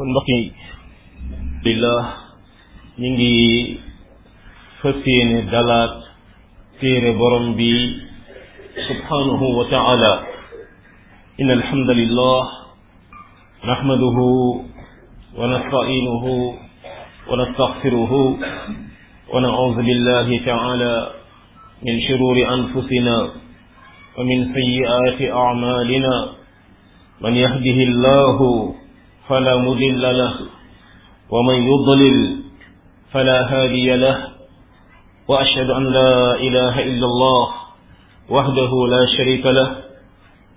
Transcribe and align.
kon 0.00 0.10
mbokk 0.16 0.28
yi 0.32 0.48
billah 1.64 2.06
ñu 3.00 3.08
ngi 3.14 3.34
fasiyene 4.80 5.38
dalaat 5.52 5.92
téere 6.80 7.12
borom 7.20 7.52
bi 7.56 7.68
subhanahu 8.88 9.46
wa 9.60 9.64
taala 9.68 10.14
إن 11.40 11.50
الحمد 11.52 11.88
لله 12.00 12.40
نحمده 13.64 14.18
ونستعينه 15.38 16.24
ونستغفره 17.30 18.12
ونعوذ 19.32 19.76
بالله 19.88 20.26
تعالى 20.50 20.94
من 21.86 21.94
شرور 22.08 22.36
أنفسنا 22.56 23.16
ومن 24.18 24.38
سيئات 24.54 25.18
أعمالنا 25.32 26.14
من 27.20 27.32
يهده 27.36 27.78
الله 27.88 28.38
فلا 29.30 29.54
مضل 29.56 30.18
له 30.18 30.34
ومن 31.30 31.54
يضلل 31.70 32.36
فلا 33.12 33.40
هادي 33.52 33.94
له 33.96 34.28
وأشهد 35.28 35.70
أن 35.70 35.84
لا 35.86 36.34
إله 36.36 36.74
إلا 36.90 37.06
الله 37.06 37.48
وحده 38.30 38.70
لا 38.94 39.06
شريك 39.16 39.46
له 39.46 39.70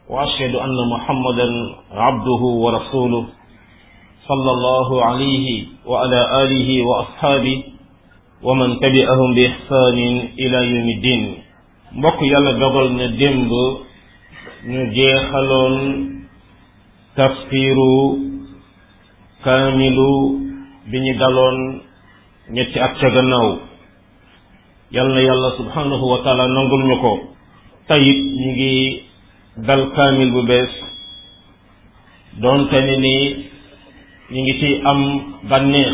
وأشهد 0.10 0.56
أن 0.56 0.78
محمدا 0.96 1.76
عبده 1.92 2.42
ورسوله 2.64 3.26
صلى 4.30 4.52
الله 4.58 5.06
عليه 5.06 5.66
وعلى 5.86 6.30
آله 6.44 6.84
وأصحابه 6.90 7.64
ومن 8.44 8.80
تبعهم 8.80 9.34
بإحسان 9.34 9.98
إلى 10.42 10.58
يوم 10.74 10.90
الدين 10.98 11.24
mbokk 11.94 12.26
يلا 12.26 12.58
dogal 12.58 12.90
na 12.98 13.06
نجي 13.06 13.30
ñu 14.66 14.80
jeexaloon 14.98 16.26
kaamilu 19.44 20.12
bi 20.90 20.98
ñu 21.00 21.14
daloon 21.20 21.58
ñetti 22.54 22.80
at 22.80 22.96
ca 23.00 23.08
gannaaw 23.12 23.48
yal 24.96 25.10
na 25.12 25.20
yàlla 25.22 25.52
subhanahu 25.60 26.04
wa 26.12 26.24
taala 26.24 26.48
nangul 26.48 26.82
ñu 26.88 26.96
ko 27.04 27.12
tayit 27.88 28.20
ñu 28.42 28.52
ngi 28.56 28.76
dal 29.68 29.92
kaamil 29.96 30.32
bu 30.32 30.42
bees 30.48 30.72
doonte 32.42 32.80
ni 32.82 33.16
ñu 34.34 34.40
ngi 34.42 34.54
ci 34.60 34.70
am 34.92 35.00
bànneex 35.52 35.94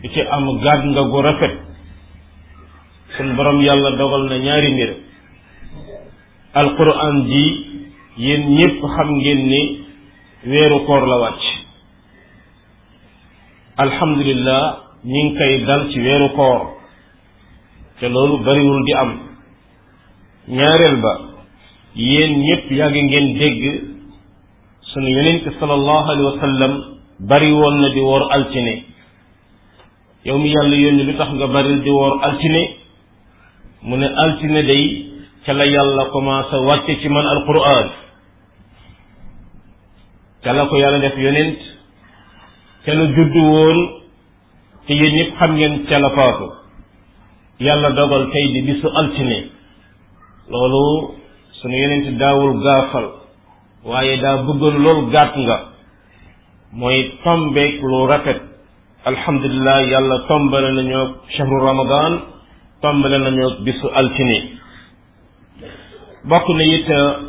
di 0.00 0.08
ci 0.14 0.20
am 0.30 0.44
gàdd 0.62 0.82
nga 0.86 1.02
gu 1.02 1.18
rafet 1.22 1.54
sun 3.16 3.34
boroom 3.36 3.58
yàlla 3.66 3.90
dogal 3.98 4.22
na 4.30 4.36
ñaari 4.38 4.68
mbir 4.72 4.90
alquran 6.54 7.16
ji 7.26 7.44
yéen 8.16 8.42
ñépp 8.56 8.78
xam 8.96 9.08
ngeen 9.18 9.40
ni 9.50 9.62
weeru 10.50 10.86
koor 10.86 11.04
la 11.06 11.16
wàcc 11.18 11.55
alhamdulillah 13.78 14.62
ñi 15.06 15.22
ngi 15.22 15.32
koy 15.38 15.52
dal 15.68 15.82
ci 15.92 16.00
weeru 16.00 16.28
koor 16.34 16.60
te 18.00 18.08
loolu 18.08 18.38
bariwul 18.44 18.80
di 18.84 18.92
am 18.92 19.12
ñaareel 20.48 20.96
ba 21.02 21.12
yéen 21.94 22.32
ñëpp 22.44 22.70
yàgg 22.72 22.94
ngeen 22.96 23.26
dégg 23.38 23.60
sunu 24.92 25.08
yonent 25.12 25.44
sallallahu 25.60 26.06
alayhi 26.08 26.28
wa 26.32 26.40
sallam 26.40 26.72
bari 27.28 27.52
woon 27.52 27.76
na 27.80 27.88
di 27.92 28.00
woor 28.00 28.24
altine 28.32 28.84
yow 30.24 30.38
mi 30.38 30.48
yàlla 30.54 30.76
yónni 30.76 31.02
lu 31.04 31.12
tax 31.18 31.30
nga 31.36 31.46
bari 31.46 31.80
di 31.80 31.90
woor 31.90 32.24
altine 32.24 32.62
mu 33.82 33.94
ne 33.96 34.06
altine 34.08 34.62
day 34.64 34.84
ca 35.44 35.52
la 35.52 35.64
yàlla 35.66 36.04
commencé 36.10 36.56
wàcce 36.64 36.98
ci 37.00 37.08
man 37.08 37.26
alquran 37.26 37.88
ca 40.44 40.52
la 40.52 40.64
ko 40.66 40.76
yàlla 40.80 40.98
def 40.98 41.16
yonent 41.20 41.75
ca 42.86 42.94
la 42.94 43.06
juddu 43.14 43.40
woon 43.54 43.78
te 44.86 44.94
yéen 44.94 45.14
ñëpp 45.16 45.32
xam 45.38 45.50
ngeen 45.58 45.74
ca 45.90 45.98
la 45.98 46.10
faatu 46.16 46.46
yàlla 47.58 47.90
dogal 47.98 48.30
tey 48.32 48.46
di 48.52 48.60
bisu 48.62 48.86
altine 49.00 49.38
loolu 50.48 51.16
daawul 52.20 52.54
gaafal 52.64 53.06
waaye 53.90 54.14
daa 54.22 54.36
bëggoon 54.46 54.76
loolu 54.84 55.10
gàtt 55.10 55.32
nga 55.42 55.56
mooy 56.78 56.98
tombeek 57.24 57.74
lu 57.90 58.06
rafet 58.06 58.40
alhamdulilah 59.10 59.78
yàlla 59.92 60.16
tombale 60.28 60.70
nañoo 60.78 61.06
shahru 61.36 61.56
ramadan 61.68 62.12
tombale 62.82 63.18
nañoo 63.18 63.50
bisu 63.64 63.86
altine 64.00 64.38
bokk 66.28 66.46
na 66.58 66.64
it 66.76 66.88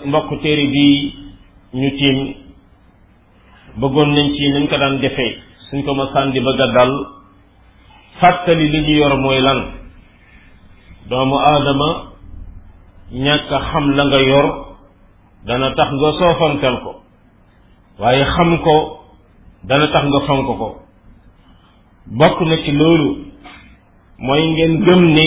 mbokk 0.09 0.29
téere 0.41 0.65
bi 0.73 0.87
ñu 1.79 1.89
tiim 1.97 2.17
bëggoon 3.81 4.09
nañ 4.15 4.27
ci 4.35 4.45
nañ 4.53 4.65
ko 4.69 4.77
daan 4.81 4.97
defee 5.05 5.46
suñ 5.69 5.81
ko 5.83 5.91
ma 5.95 6.05
sàndi 6.13 6.39
bëgg 6.45 6.61
a 6.61 6.67
dal 6.73 6.91
fàttali 8.19 8.67
li 8.85 8.95
yor 8.97 9.17
mooy 9.17 9.39
lan 9.41 9.59
doomu 11.09 11.35
aadama 11.37 11.89
ñàkk 13.11 13.49
a 13.51 13.59
xam 13.69 13.85
la 13.97 14.03
nga 14.05 14.17
yor 14.29 14.47
dana 15.45 15.69
tax 15.77 15.89
nga 15.93 16.09
soofantal 16.19 16.75
ko 16.83 16.91
waaye 17.99 18.23
xam 18.35 18.51
ko 18.65 18.75
dana 19.67 19.87
tax 19.87 20.05
nga 20.07 20.19
fonk 20.27 20.47
ko 20.59 20.73
bokk 22.19 22.37
na 22.45 22.55
ci 22.63 22.71
loolu 22.71 23.09
mooy 24.19 24.43
ngeen 24.49 24.73
gëm 24.85 25.01
ni 25.15 25.25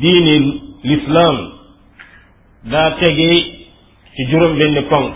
diine 0.00 0.34
lislaam 0.82 1.36
daa 2.70 2.90
tege 2.98 3.30
ci 4.14 4.22
juróom 4.30 4.58
benn 4.58 4.82
ponk 4.90 5.14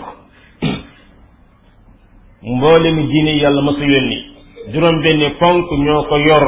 mboolemi 2.53 3.01
diine 3.11 3.31
yàlla 3.41 3.61
ma 3.61 3.73
sa 3.77 3.83
yónni 3.85 4.28
juróom 4.67 5.01
benni 5.01 5.29
ponk 5.39 5.67
ñoo 5.85 6.03
ko 6.03 6.17
yor 6.17 6.43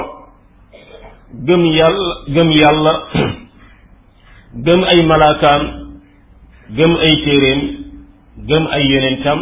gëm 1.47 1.63
yàlla 1.77 2.13
gëm 2.27 2.49
yàlla 2.51 2.94
gëm 4.66 4.83
ay 4.83 4.99
malaakaam 5.05 5.61
gëm 6.77 6.94
ay 6.97 7.13
téeréem 7.25 7.61
gëm 8.47 8.67
ay 8.72 8.83
yonentam 8.91 9.39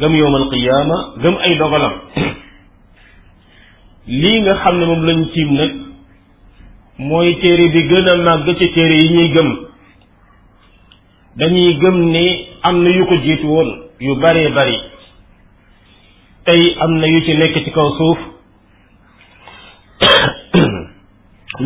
gëm 0.00 0.12
yowmal 0.18 0.44
qiyaama 0.50 0.98
gëm 1.22 1.36
ay 1.40 1.52
dogalam 1.58 1.92
lii 4.20 4.40
nga 4.40 4.54
xam 4.64 4.78
ne 4.78 4.84
moom 4.86 5.02
lañ 5.06 5.24
tiim 5.34 5.50
nag 5.54 5.72
mooy 6.98 7.34
téere 7.40 7.68
bi 7.72 7.88
gën 7.88 8.08
a 8.12 8.14
màgg 8.16 8.56
ci 8.58 8.66
téere 8.76 8.96
yi 8.96 9.08
ñuy 9.14 9.28
gëm 9.34 9.50
dañuy 11.36 11.72
gëm 11.80 11.96
ne 12.10 12.24
am 12.62 12.82
na 12.82 12.90
yu 12.90 13.06
ko 13.06 13.14
jiitu 13.16 13.46
woon 13.46 13.70
yu 14.00 14.14
bare 14.20 14.48
bari 14.54 14.80
tey 16.46 16.76
am 16.80 16.92
na 17.00 17.06
yu 17.10 17.20
ci 17.26 17.34
nekk 17.38 17.54
ci 17.64 17.70
kaw 17.74 17.88
suuf 17.96 18.18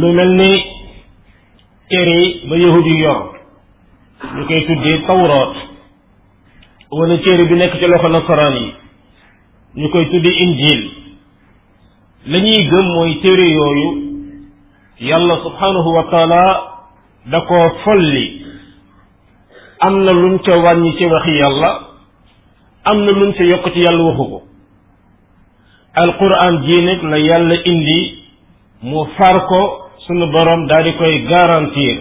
lu 0.01 0.09
mel 0.17 0.31
ni 0.41 0.49
téere 1.91 2.15
ba 2.49 2.57
yahud 2.57 2.87
yi 2.87 2.97
yor 3.03 3.19
ñu 4.37 4.45
koy 4.49 4.61
tuddee 4.69 5.03
tawraat 5.07 5.55
wala 6.97 7.19
téere 7.19 7.45
bi 7.51 7.55
nekk 7.61 7.77
ci 7.79 7.87
loxo 7.93 8.09
nasaraan 8.09 8.55
yi 8.61 8.73
ñu 9.83 9.89
koy 9.93 10.07
tuddee 10.09 10.39
injil 10.47 10.83
lañuy 12.33 12.61
gëm 12.71 12.87
mooy 12.95 13.15
téere 13.21 13.47
yooyu 13.53 13.87
yàlla 15.11 15.35
subhanahu 15.45 15.89
wa 15.95 16.05
taala 16.11 16.43
da 17.27 17.39
koo 17.41 17.69
folli 17.85 18.27
am 19.81 19.95
na 20.05 20.13
luñ 20.13 20.39
ca 20.45 20.57
wàññi 20.57 20.97
ci 20.97 21.05
waxi 21.05 21.33
yàlla 21.37 21.71
am 22.85 23.05
na 23.05 23.11
luñ 23.13 23.31
ca 23.37 23.43
yokk 23.45 23.65
ci 23.73 23.81
yàlla 23.81 24.03
waxu 24.09 24.27
ko 24.31 24.41
alquran 25.95 26.59
jii 26.65 26.81
nag 26.83 27.03
la 27.03 27.19
yàlla 27.19 27.55
indi 27.65 28.19
mu 28.83 29.05
far 29.17 29.47
ko 29.47 29.91
sunu 30.07 30.27
boroom 30.33 30.67
daal 30.69 30.85
di 30.85 30.93
koy 30.97 31.23
garantir 31.31 31.97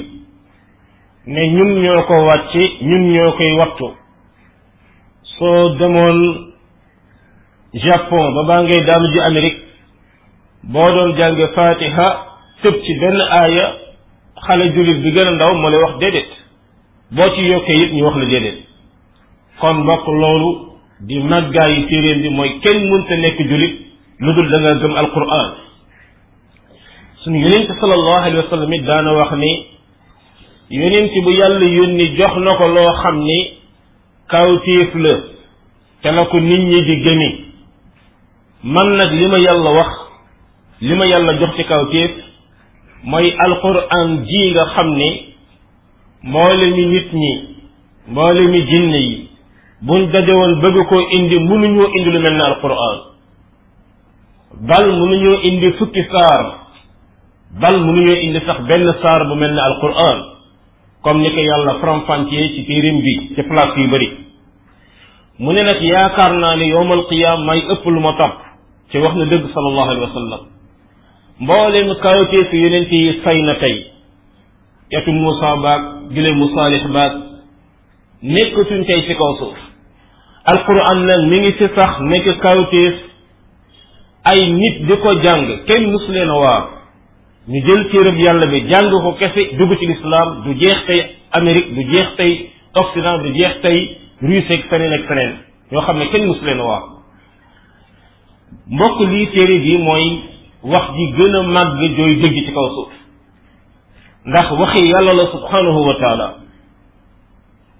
ne 1.25 1.41
ñun 1.55 1.81
ñoo 1.81 2.03
ko 2.07 2.25
wàcce 2.25 2.61
ñun 2.81 3.13
ñoo 3.13 3.31
koy 3.37 3.51
wattu 3.59 3.87
soo 5.37 5.69
demoon 5.79 6.49
Japon 7.83 8.33
ba 8.33 8.41
baa 8.47 8.63
ngay 8.63 8.81
daanu 8.87 9.11
ji 9.13 9.19
Amérique 9.19 9.59
boo 10.63 10.91
doon 10.93 11.15
jànge 11.17 11.45
fatiha 11.55 12.05
tëb 12.61 12.75
ci 12.83 12.93
benn 12.99 13.21
aaya 13.21 13.73
xale 14.47 14.73
jullit 14.73 15.01
bi 15.03 15.11
gën 15.11 15.27
a 15.27 15.31
ndaw 15.31 15.53
moo 15.55 15.69
lay 15.69 15.81
wax 15.83 15.97
déedéet 15.99 16.29
boo 17.11 17.29
ci 17.35 17.41
yokkee 17.51 17.83
it 17.83 17.91
ñu 17.93 18.03
wax 18.05 18.15
la 18.17 18.25
déedéet 18.25 18.59
kon 19.59 19.73
mbokk 19.73 20.07
loolu 20.07 20.68
di 20.99 21.15
màggaayu 21.23 21.83
téeréem 21.87 22.21
bi 22.21 22.29
mooy 22.29 22.49
kenn 22.63 22.81
mënta 22.91 23.15
nekk 23.17 23.37
jullit 23.49 23.75
lu 24.19 24.33
dul 24.35 24.49
da 24.51 24.59
nga 24.59 24.73
gëm 24.83 24.95
alquran 24.99 25.51
suñu 27.23 27.39
yonent 27.43 27.69
sallallahu 27.79 28.21
alayhi 28.21 28.37
wa 28.43 28.49
sallam 28.49 28.73
it 28.73 28.83
daana 28.85 29.13
wax 29.17 29.31
ni 29.37 29.51
yonent 30.69 31.11
bu 31.23 31.31
yàlla 31.31 31.65
yónni 31.77 32.07
jox 32.17 32.35
na 32.43 32.51
loo 32.67 32.91
xam 33.03 33.17
ni 33.25 33.37
kawtéef 34.29 34.95
la 34.95 35.13
te 36.01 36.11
la 36.11 36.25
ko 36.25 36.39
nit 36.39 36.59
ñi 36.67 36.81
di 36.83 36.95
gëmi 37.03 37.29
man 38.63 38.93
nag 38.97 39.11
li 39.11 39.27
ma 39.27 39.37
yàlla 39.39 39.71
wax 39.77 39.89
li 40.81 40.93
ma 40.95 41.05
yàlla 41.05 41.39
jox 41.39 41.55
ci 41.55 41.63
kawtéef 41.63 42.11
mooy 43.03 43.33
alquran 43.45 44.17
ji 44.27 44.49
nga 44.51 44.65
xam 44.75 44.95
ni 44.97 45.25
mboole 46.23 46.65
mi 46.75 46.85
nit 46.85 47.13
ñi 47.13 47.33
mboole 48.11 48.43
mi 48.51 48.65
jinne 48.67 48.97
yi 48.99 49.28
buñ 49.81 50.09
dajewoon 50.11 50.59
bëgg 50.61 50.79
koo 50.89 50.99
indi 51.15 51.37
mënuñoo 51.39 51.87
indi 51.95 52.09
lu 52.11 52.19
mel 52.19 52.33
ne 52.35 52.43
alquran 52.43 52.97
bal 54.67 54.87
mënuñoo 54.91 55.37
indi 55.47 55.69
fukki 55.77 56.03
saar 56.11 56.45
bal 57.61 57.77
mënuñoo 57.85 58.15
indi 58.27 58.39
sax 58.47 58.59
benn 58.67 58.89
saar 59.01 59.23
bu 59.29 59.35
mel 59.39 59.53
ne 59.55 59.59
alquran 59.61 60.19
comme 61.03 61.21
ni 61.23 61.29
ko 61.35 61.39
yàlla 61.45 61.73
faram-fàccee 61.79 62.49
ci 62.55 62.65
téerim 62.67 62.99
bi 63.05 63.13
ci 63.35 63.43
place 63.43 63.79
yu 63.79 63.87
bari 63.91 64.09
mu 65.37 65.51
ne 65.53 65.63
nag 65.63 65.81
yaakaar 65.81 66.33
naa 66.41 66.55
ne 66.55 66.67
yowmal 66.67 67.05
qiyaam 67.09 67.45
may 67.45 67.59
ëpp 67.63 67.83
lu 67.85 67.99
ma 67.99 68.11
topp 68.19 68.35
ci 68.91 68.97
wax 68.97 69.15
na 69.15 69.25
dëgg 69.25 69.47
sallallahu 69.53 69.89
alayhi 69.89 70.07
wa 70.07 70.13
sallam 70.13 70.41
mbooleem 71.39 71.95
kawtee 72.01 72.43
si 72.51 72.57
yeneen 72.63 72.87
yi 72.91 73.21
say 73.23 73.39
na 73.41 73.55
tey 73.55 73.85
yatu 74.91 75.11
Muusa 75.11 75.55
baag 75.63 75.81
gile 76.11 76.31
mu 76.33 76.49
Saalix 76.55 76.83
baag 76.91 77.13
nekkatuñ 78.23 78.83
tey 78.85 79.01
ci 79.07 79.15
kaw 79.15 79.33
suuf 79.39 79.68
alquran 80.45 81.03
nag 81.05 81.25
mi 81.29 81.39
ngi 81.39 81.51
fi 81.57 81.67
sax 81.75 81.99
nekk 82.09 82.27
kawtéef 82.41 82.93
ay 84.31 84.51
nit 84.51 84.81
di 84.87 84.95
ko 84.97 85.13
jàng 85.23 85.59
kenn 85.65 85.89
mus 85.91 86.07
leen 86.09 86.29
ñu 87.47 87.61
jël 87.65 87.89
téereb 87.91 88.17
yàlla 88.17 88.45
bi 88.47 88.61
jàng 88.69 88.89
ko 88.91 89.11
kese 89.13 89.55
dugg 89.57 89.77
ci 89.79 89.85
lislaam 89.85 90.43
du 90.43 90.53
jeex 90.59 90.85
tey 90.85 91.15
Amérique 91.31 91.73
du 91.75 91.81
jeex 91.93 92.15
tey 92.17 92.49
Occident 92.75 93.17
du 93.19 93.31
jeex 93.37 93.61
tey 93.61 93.97
Russie 94.21 94.53
ak 94.53 94.69
feneen 94.69 94.93
ak 94.93 95.07
feneen 95.07 95.33
ñoo 95.71 95.81
xam 95.81 95.97
ne 95.97 96.05
kenn 96.11 96.25
mus 96.25 96.41
leen 96.41 96.59
a 96.59 96.63
waar 96.63 96.83
mbokk 98.71 98.99
lii 98.99 99.25
téere 99.31 99.59
bi 99.63 99.77
mooy 99.77 100.19
wax 100.63 100.91
ji 100.95 101.11
gën 101.17 101.35
a 101.35 101.41
màgg 101.43 101.97
jooy 101.97 102.15
dëgg 102.21 102.33
ci 102.45 102.53
kaw 102.53 102.69
suuf 102.75 102.91
ndax 104.25 104.51
waxi 104.51 104.83
yàlla 104.87 105.13
la 105.13 105.25
subhanahu 105.31 105.85
wa 105.87 105.95
taala 105.99 106.33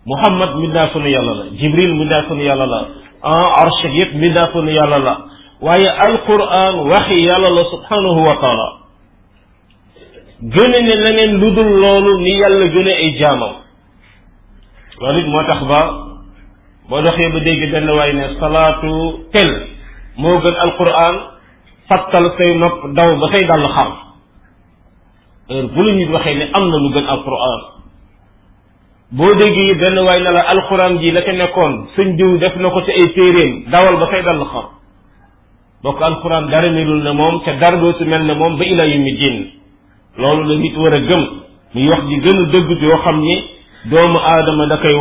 Muhammad 0.05 0.55
mindaafanu 0.63 1.07
yàlla 1.11 1.33
la 1.35 1.43
Jibril 1.59 1.93
mindaafanu 1.95 2.43
yàlla 2.43 2.65
la 2.65 2.79
en 2.79 2.87
ah 3.21 3.51
arche 3.65 3.87
yëpp 3.97 4.13
mindaafanu 4.15 4.71
yàlla 4.71 4.97
la 4.99 5.17
waaye 5.61 5.87
alquran 5.89 6.75
waxi 6.89 7.19
yàlla 7.25 7.49
la 7.49 7.63
subhanahu 7.71 8.19
wa 8.27 8.35
taala 8.39 8.67
gëne 10.41 10.79
ne 10.87 10.95
leneen 10.95 11.39
lu 11.39 11.51
dul 11.55 11.67
loolu 11.81 12.17
ni 12.21 12.31
yàlla 12.39 12.67
gëne 12.67 12.91
ay 12.95 13.17
jaamam 13.19 13.53
loolu 15.01 15.19
it 15.19 15.27
moo 15.27 15.43
tax 15.43 15.63
ba 15.67 15.81
boo 16.89 17.01
doxee 17.01 17.29
ba 17.33 17.39
dégg 17.39 17.71
benn 17.71 17.89
waay 17.89 18.13
ne 18.13 18.35
salaatu 18.39 19.27
tel 19.31 19.67
moo 20.15 20.39
gën 20.39 20.55
alquran 20.63 21.15
fattal 21.89 22.31
say 22.37 22.53
nopp 22.55 22.83
daw 22.95 23.15
ba 23.19 23.27
say 23.35 23.45
dàll 23.47 23.67
xam 23.75 23.91
heure 25.49 25.67
bu 25.75 25.81
la 25.83 25.91
nit 25.93 26.09
waxee 26.09 26.35
ne 26.35 26.45
am 26.53 26.69
na 26.69 26.77
lu 26.77 26.89
gën 26.93 27.05
alquran 27.07 27.78
boo 29.17 29.29
déggee 29.37 29.73
benn 29.81 29.97
waay 30.05 30.21
na 30.21 30.31
la 30.31 30.41
alxuraan 30.53 30.99
ji 31.01 31.11
la 31.11 31.21
ca 31.25 31.31
nekkoon 31.33 31.73
sëñ 31.95 32.15
diw 32.17 32.37
def 32.39 32.55
na 32.61 32.69
ko 32.69 32.81
ci 32.85 32.91
ay 32.91 33.07
téeréem 33.13 33.63
dawal 33.71 33.97
ba 33.97 34.07
say 34.11 34.21
dal 34.21 34.43
xar 34.51 34.65
bokk 35.83 36.01
alxuraan 36.01 36.45
dara 36.49 36.69
melul 36.71 37.01
na 37.03 37.13
moom 37.13 37.41
te 37.43 37.51
dara 37.59 37.77
dootu 37.77 38.05
mel 38.05 38.23
na 38.25 38.35
moom 38.35 38.57
ba 38.57 38.63
ilaa 38.63 38.85
yumi 38.85 39.13
diin 39.19 39.37
loolu 40.17 40.43
la 40.49 40.55
nit 40.59 40.75
war 40.77 40.93
a 40.93 40.99
gëm 40.99 41.23
muy 41.73 41.87
wax 41.89 42.03
ji 42.07 42.17
gën 42.19 42.39
a 42.43 42.49
dëgg 42.51 43.03
xam 43.03 43.19
ni 43.19 43.35
doomu 43.89 44.19
aadama 44.19 44.65
da 44.67 44.77
koy 44.77 44.93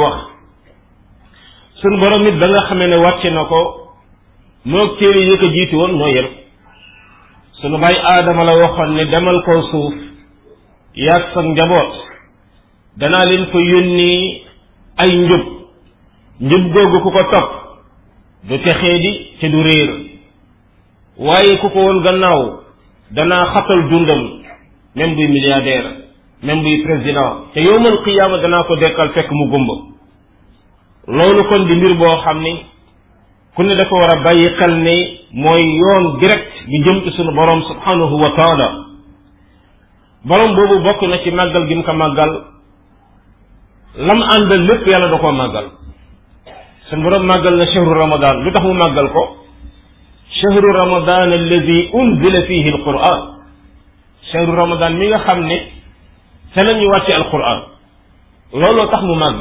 suñ 1.83 1.95
borom 2.01 2.23
nit 2.23 2.39
ba 2.39 2.47
xamee 2.69 2.89
ne 2.89 2.97
wàcce 2.97 3.31
na 3.31 3.45
ko 3.45 3.91
moo 4.65 4.87
téere 4.97 5.21
yi 5.21 5.39
ko 5.39 5.47
jiitu 5.55 5.77
woon 5.77 5.93
ñoo 5.99 6.09
yem 6.09 6.29
sunu 7.61 7.77
baay 7.79 7.97
aadama 8.03 8.45
la 8.45 8.57
waxoon 8.57 8.91
ne 8.95 9.05
demal 9.05 9.43
kaw 9.45 9.63
suuf 9.71 9.95
yàgg 10.97 11.27
sa 11.35 11.43
njaboot 11.43 12.08
danaa 13.01 13.25
leen 13.31 13.45
ko 13.53 13.59
yónni 13.73 14.43
ay 15.03 15.13
njub 15.25 15.45
njub 16.41 16.65
googu 16.73 17.01
ku 17.05 17.11
ko 17.17 17.23
topp 17.33 17.51
du 18.49 18.59
texee 18.65 18.99
di 19.01 19.13
te 19.41 19.49
du 19.51 19.61
réer 19.63 19.91
waaye 21.19 21.59
ku 21.61 21.71
ko 21.71 21.79
woon 21.87 22.01
gannaaw 22.07 22.41
danaa 23.17 23.47
xatal 23.55 23.83
dundam 23.91 24.23
même 24.97 25.15
buy 25.15 25.29
milliardaire 25.29 25.89
même 26.43 26.63
buy 26.63 26.75
président 26.85 27.31
te 27.55 27.61
yowmal 27.61 28.65
ko 28.67 28.77
dekkal 28.77 29.11
fekk 29.15 29.31
mu 29.31 29.47
gumba 29.51 29.75
loolu 31.07 31.45
kon 31.45 31.67
di 31.67 31.75
mbir 31.77 31.95
boo 31.95 32.17
xam 32.23 32.43
ni 32.43 32.65
ku 33.55 33.63
ne 33.63 33.77
dafa 33.77 33.95
war 33.95 34.11
a 34.19 34.23
bàyyi 34.25 34.49
xel 34.59 34.75
ni 34.75 34.97
mooy 35.35 35.63
yoon 35.81 36.19
direct 36.21 36.67
bi 36.67 36.83
jëm 36.85 37.03
ci 37.05 37.11
sunu 37.13 37.31
borom 37.33 37.63
subhanahu 37.63 38.19
wa 38.21 38.31
taala 38.31 38.69
borom 40.27 40.55
boobu 40.57 40.83
bokk 40.85 41.01
na 41.03 41.19
ci 41.23 41.31
màggal 41.31 41.65
gi 41.69 41.75
mu 41.77 41.83
ko 41.85 41.93
lam 43.97 44.21
àndal 44.35 44.63
lépp 44.69 44.87
yàlla 44.89 45.09
da 45.09 45.19
ko 45.19 45.33
magal 45.33 45.65
sun 46.91 47.03
borom 47.03 47.25
magal 47.27 47.57
na 47.57 47.67
shahru 47.67 47.93
ramadan 47.95 48.37
lu 48.45 48.53
tax 48.53 48.63
mu 48.63 48.75
màggal 48.75 49.09
ko 49.13 49.37
shahru 50.41 50.73
ramadan 50.73 51.33
alladhi 51.33 51.91
unzila 51.93 52.43
fihi 52.47 52.71
alquran 52.71 53.21
shahru 54.33 54.53
ramadan 54.57 54.97
mi 54.99 55.09
nga 55.09 55.19
xamne 55.27 55.59
fa 56.55 56.63
lañu 56.65 56.85
la 56.85 56.99
wàcce 56.99 57.15
alquran 57.15 57.59
lolo 58.53 58.87
tax 58.87 59.03
mu 59.03 59.15
màgg 59.15 59.41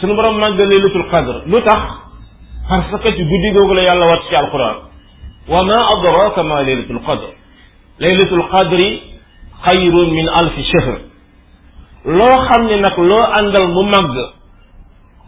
sun 0.00 0.14
borom 0.16 0.36
màgg 0.38 0.58
laylatul 0.58 1.08
qadr 1.10 1.42
lutax 1.46 1.80
tax 2.68 2.84
parce 2.90 3.02
que 3.02 3.08
ci 3.16 3.22
guddi 3.22 3.50
gogol 3.52 3.80
yàlla 3.80 4.06
wàcc 4.06 4.28
ci 4.28 4.34
alquran 4.36 4.74
wa 5.48 5.62
ma 5.64 5.78
adraka 5.96 6.42
ma 6.42 6.62
laylatul 6.62 7.00
qadr 7.06 7.28
laylatul 7.98 8.48
qadri 8.50 9.02
khayrun 9.64 10.10
min 10.12 10.28
alf 10.28 10.52
shahr 10.72 11.05
loo 12.06 12.38
xam 12.48 12.66
ne 12.66 12.76
nag 12.78 12.96
loo 12.98 13.24
àndal 13.34 13.68
mu 13.68 13.82
màgg 13.82 14.16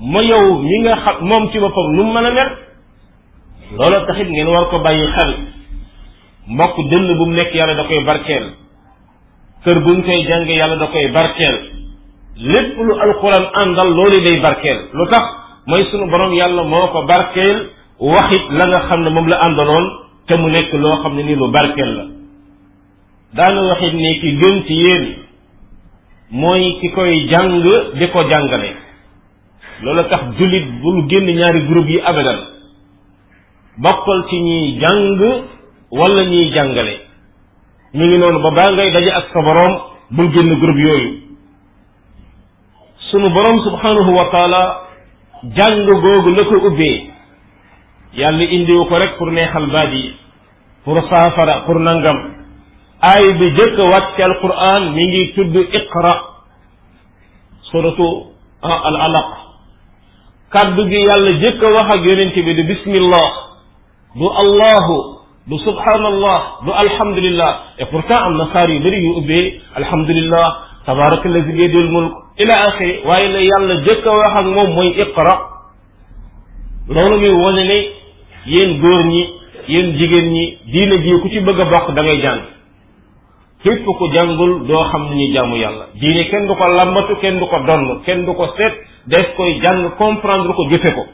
ma 0.01 0.21
yow 0.23 0.59
mi 0.59 0.79
nga 0.83 0.97
xam 1.05 1.17
moom 1.27 1.51
ci 1.53 1.59
boppam 1.59 1.93
nu 1.95 2.03
mu 2.05 2.13
mën 2.13 2.25
a 2.27 2.31
mel 2.31 2.49
loolu 3.79 4.07
taxit 4.07 4.29
ngeen 4.29 4.47
war 4.47 4.67
ko 4.71 4.79
bàyyi 4.79 5.07
xel 5.17 5.35
mbokk 6.49 6.77
dënn 6.91 7.13
bu 7.19 7.27
mu 7.27 7.33
nekk 7.35 7.55
yàlla 7.55 7.75
da 7.75 7.85
koy 7.85 8.05
barkeel 8.07 8.47
kër 9.65 9.79
buñ 9.81 10.03
koy 10.03 10.23
jànge 10.25 10.53
yàlla 10.55 10.77
da 10.77 10.87
koy 10.87 11.09
barkeel 11.13 11.57
lépp 12.37 12.77
lu 12.79 12.93
alquran 13.01 13.45
àndal 13.63 13.91
loolu 13.97 14.21
day 14.23 14.39
barkeel 14.43 14.79
lu 14.93 15.05
tax 15.11 15.25
mooy 15.67 15.85
sunu 15.91 16.07
borom 16.07 16.33
yàlla 16.33 16.63
moo 16.65 16.87
ko 16.93 17.03
barkeel 17.03 17.67
waxit 17.99 18.43
la 18.51 18.67
nga 18.69 18.81
xam 18.89 19.01
ne 19.03 19.11
moom 19.11 19.27
la 19.29 19.37
àndaloon 19.37 19.87
te 20.27 20.35
mu 20.37 20.49
nekk 20.51 20.73
loo 20.73 20.97
xam 21.03 21.15
ne 21.17 21.23
nii 21.23 21.35
lu 21.37 21.49
barkeel 21.51 21.93
la 21.97 22.05
daana 23.37 23.61
waxit 23.69 23.95
ne 23.95 24.15
ki 24.21 24.39
gën 24.41 24.63
ci 24.67 24.75
yéen 24.75 25.28
mooy 26.31 26.79
ki 26.81 26.89
koy 26.95 27.27
jàng 27.31 27.53
di 27.95 28.07
ko 28.13 28.21
jàngale 28.29 28.71
loolu 29.83 30.03
tax 30.09 30.21
julit 30.39 30.65
bul 30.83 31.07
génn 31.09 31.35
ñaari 31.37 31.67
groupe 31.69 31.89
yi 31.91 32.01
abadan 32.01 32.39
bokkal 33.79 34.25
ci 34.29 34.37
ñuy 34.37 34.79
jàng 34.81 35.47
wala 35.91 36.23
ñuy 36.25 36.51
jàngale 36.55 36.95
ñu 37.95 38.05
ngi 38.07 38.19
noonu 38.19 38.39
ba 38.41 38.51
baa 38.51 38.73
ngay 38.73 38.91
daje 38.93 39.11
ak 39.13 39.27
sa 39.33 39.41
borom 39.43 39.75
bul 40.11 40.29
génn 40.35 40.59
groupe 40.61 40.79
yooyu 40.87 41.11
sunu 43.11 43.29
borom 43.31 43.59
subhanahu 43.65 44.11
wa 44.19 44.27
taala 44.33 44.63
jàng 45.57 45.85
googu 45.87 46.31
la 46.31 46.45
ko 46.45 46.55
ubbee 46.69 47.11
yàlla 48.15 48.45
indiwu 48.45 48.85
ko 48.87 48.97
rek 48.99 49.13
pour 49.19 49.31
neexal 49.31 49.67
baat 49.67 49.91
yi 49.95 50.13
pour 50.85 50.99
saafara 51.09 51.63
pour 51.65 51.79
nangam 51.81 52.38
aay 53.01 53.33
bi 53.41 53.47
jëkk 53.59 53.79
wàcc 53.79 54.17
ci 54.17 54.23
alquran 54.23 54.87
mi 54.95 55.07
ngi 55.09 55.25
tudd 55.35 55.55
iqra 55.57 56.15
suratu 57.71 58.09
al 58.63 58.97
ah, 58.97 59.05
alaq 59.07 59.29
kaddu 60.53 60.83
gi 60.91 61.01
yàlla 61.05 61.31
jëkk 61.43 61.63
a 61.63 61.69
wax 61.77 61.89
ak 61.95 62.05
yonent 62.05 62.35
bi 62.35 62.55
du 62.55 62.63
bismillah 62.65 63.29
du 64.19 64.27
allahu 64.43 64.97
du 65.47 65.59
subhanallah 65.59 66.41
du 66.65 66.71
alhamdulillah 66.73 67.53
et 67.79 67.87
pourtant 67.87 68.17
am 68.19 68.37
na 68.37 68.47
saar 68.53 68.69
yu 68.69 68.81
bëri 68.81 68.99
yu 69.05 69.13
ubbee 69.23 69.61
alhamdulillah 69.77 70.49
tabaraka 70.87 71.29
lazi 71.29 71.53
bi 71.53 71.69
mulk 71.95 72.13
ila 72.39 72.55
axiri 72.67 73.01
waaye 73.05 73.29
la 73.29 73.41
yàlla 73.43 73.75
jëkk 73.87 74.07
a 74.07 74.11
wax 74.11 74.33
ak 74.41 74.47
moom 74.47 74.75
iqra 75.05 75.35
loolu 76.89 77.17
muy 77.19 77.29
wane 77.45 77.63
ne 77.63 77.79
yéen 78.47 78.81
góor 78.81 79.05
ñi 79.05 79.23
jigéen 79.69 80.31
ñi 80.33 80.59
diina 80.73 80.97
ji 81.03 81.11
ku 81.23 81.29
ci 81.29 81.41
bëgg 81.41 81.61
a 81.61 81.65
bokk 81.65 81.93
da 81.95 82.03
képp 83.63 83.85
ku 83.99 84.07
jàngul 84.15 84.53
doo 84.67 84.83
xam 84.91 85.07
ni 85.17 85.27
ñuy 85.35 85.59
yàlla 85.61 85.87
diine 86.01 86.25
kenn 86.31 86.47
du 86.49 86.55
ko 86.55 86.67
làmbatu 86.69 87.15
kenn 87.21 87.39
du 87.41 87.47
ko 87.47 87.59
donn 87.67 88.03
kenn 88.05 88.25
du 88.27 88.35
ko 88.35 88.47
seet 88.57 88.75
def 89.07 89.33
koy 89.37 89.59
jàng 89.63 89.91
comprendre 89.99 90.53
ko 90.55 90.65
jëfe 90.71 90.93
ko 90.97 91.05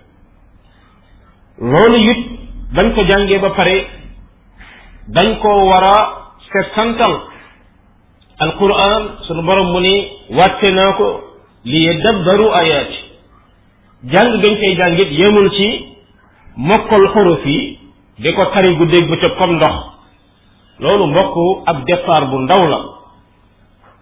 loolu 1.59 1.99
it 2.11 2.19
dañ 2.75 2.93
ko 2.95 3.01
jàngee 3.09 3.39
ba 3.39 3.49
pare 3.57 3.77
dañ 5.19 5.39
ko 5.43 5.49
war 5.71 5.85
a 5.85 5.97
seet 6.53 6.67
santal 6.75 7.15
alquran 8.39 9.03
sunu 9.27 9.43
borom 9.43 9.71
mu 9.73 9.81
ni 9.81 9.95
wàtte 10.31 10.71
naa 10.77 10.93
ko 10.97 11.11
li 11.65 11.79
yadabbaru 11.87 12.49
ayaati 12.61 12.99
jàng 14.15 14.39
gañ 14.43 14.55
koy 14.61 14.77
jàng 14.77 14.99
yemul 15.21 15.51
ci 15.57 15.69
mokkal 16.57 17.05
xuruf 17.13 17.47
yi 17.47 17.79
di 18.19 18.33
ko 18.33 18.45
tari 18.53 18.75
guddeeg 18.77 19.09
bëccëg 19.11 19.37
comme 19.39 19.57
ndox 19.57 19.94
loolu 20.79 21.07
mbokk 21.13 21.37
ab 21.69 21.85
départ 21.87 22.27
bu 22.31 22.39
ndaw 22.47 22.63
la 22.69 22.79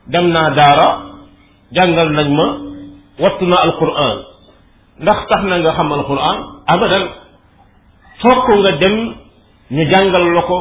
dem 0.08 0.26
naa 0.32 0.50
daara 0.50 0.88
jàngal 1.72 2.10
nañ 2.10 2.28
ma 2.36 2.44
wattu 3.20 3.44
na 3.46 3.56
alquran 3.56 4.16
ndax 5.00 5.20
tax 5.28 5.42
na 5.44 5.58
nga 5.58 5.72
xam 5.72 5.92
alquran 5.92 6.36
abadan 6.66 7.04
fokk 8.22 8.46
nga 8.60 8.72
dem 8.72 8.96
ñu 9.70 9.82
jàngal 9.90 10.24
la 10.34 10.42
ko 10.42 10.58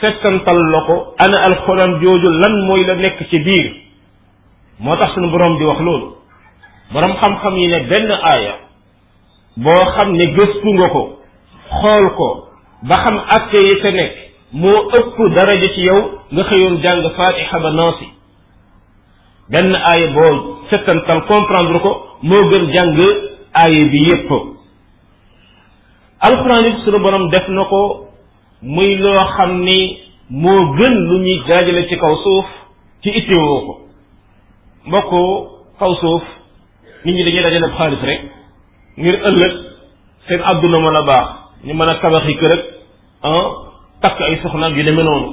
settantal 0.00 0.58
la 0.72 0.80
ko 0.86 1.14
ana 1.18 1.36
alquran 1.44 2.00
jooju 2.00 2.28
lan 2.30 2.66
mooy 2.66 2.84
la 2.86 2.94
nekk 2.94 3.18
ci 3.30 3.38
biir 3.38 3.72
moo 4.80 4.96
tax 4.96 5.12
suñu 5.14 5.28
borom 5.30 5.58
di 5.58 5.64
wax 5.64 5.80
loolu 5.80 6.08
borom 6.92 7.14
xam-xam 7.20 7.56
yi 7.58 7.68
ne 7.68 7.80
benn 7.80 8.10
aaya 8.10 8.54
boo 9.56 9.84
xam 9.94 10.08
ne 10.16 10.24
gëstu 10.36 10.68
nga 10.74 10.88
ko 10.88 11.08
xool 11.80 12.10
ko 12.16 12.48
ba 12.88 12.96
xam 12.96 13.16
acte 13.36 13.58
yi 13.60 13.92
nekk 13.92 14.29
moo 14.52 14.90
ëpp 14.98 15.16
daraja 15.34 15.68
ci 15.74 15.80
yow 15.86 16.00
nga 16.32 16.42
xëyoon 16.42 16.80
jàng 16.82 17.04
fatiha 17.16 17.58
ba 17.62 17.70
noosi 17.70 18.04
benn 19.50 19.74
aaya 19.74 20.08
boo 20.14 20.56
sëkkantal 20.70 21.20
comprendre 21.26 21.78
ko 21.80 22.16
moo 22.22 22.48
gën 22.50 22.70
jàng 22.72 22.94
aaya 23.54 23.84
bi 23.90 23.98
yépp 24.10 24.30
alxuraan 26.20 26.64
it 26.66 26.78
sunu 26.84 26.98
borom 26.98 27.30
def 27.30 27.48
na 27.48 27.64
ko 27.64 28.08
muy 28.62 28.96
loo 28.96 29.24
xam 29.36 29.62
ni 29.64 29.98
moo 30.30 30.74
gën 30.76 30.94
lu 31.08 31.18
ñuy 31.18 31.42
daajale 31.48 31.86
ci 31.88 31.96
kaw 31.96 32.16
suuf 32.22 32.46
ci 33.02 33.10
ittewoo 33.10 33.60
ko 33.66 33.74
mbokk 34.86 35.10
kaw 35.78 35.94
suuf 36.00 36.22
nit 37.04 37.14
ñi 37.14 37.24
dañuy 37.24 37.42
dajale 37.42 37.72
xaalis 37.76 38.02
rek 38.02 38.20
ngir 38.96 39.14
ëllëg 39.14 39.54
seen 40.26 40.40
àdduna 40.42 40.78
mën 40.80 40.96
a 40.96 41.02
baax 41.06 41.28
ñu 41.64 41.74
mën 41.74 41.88
a 41.88 41.94
tabaxi 42.00 42.34
kër 42.36 42.58
ak 43.22 43.30
ah, 43.30 43.50
takk 44.00 44.18
ay 44.20 44.40
soxnaam 44.42 44.72
yu 44.76 44.82
demee 44.86 45.04
noonu 45.04 45.28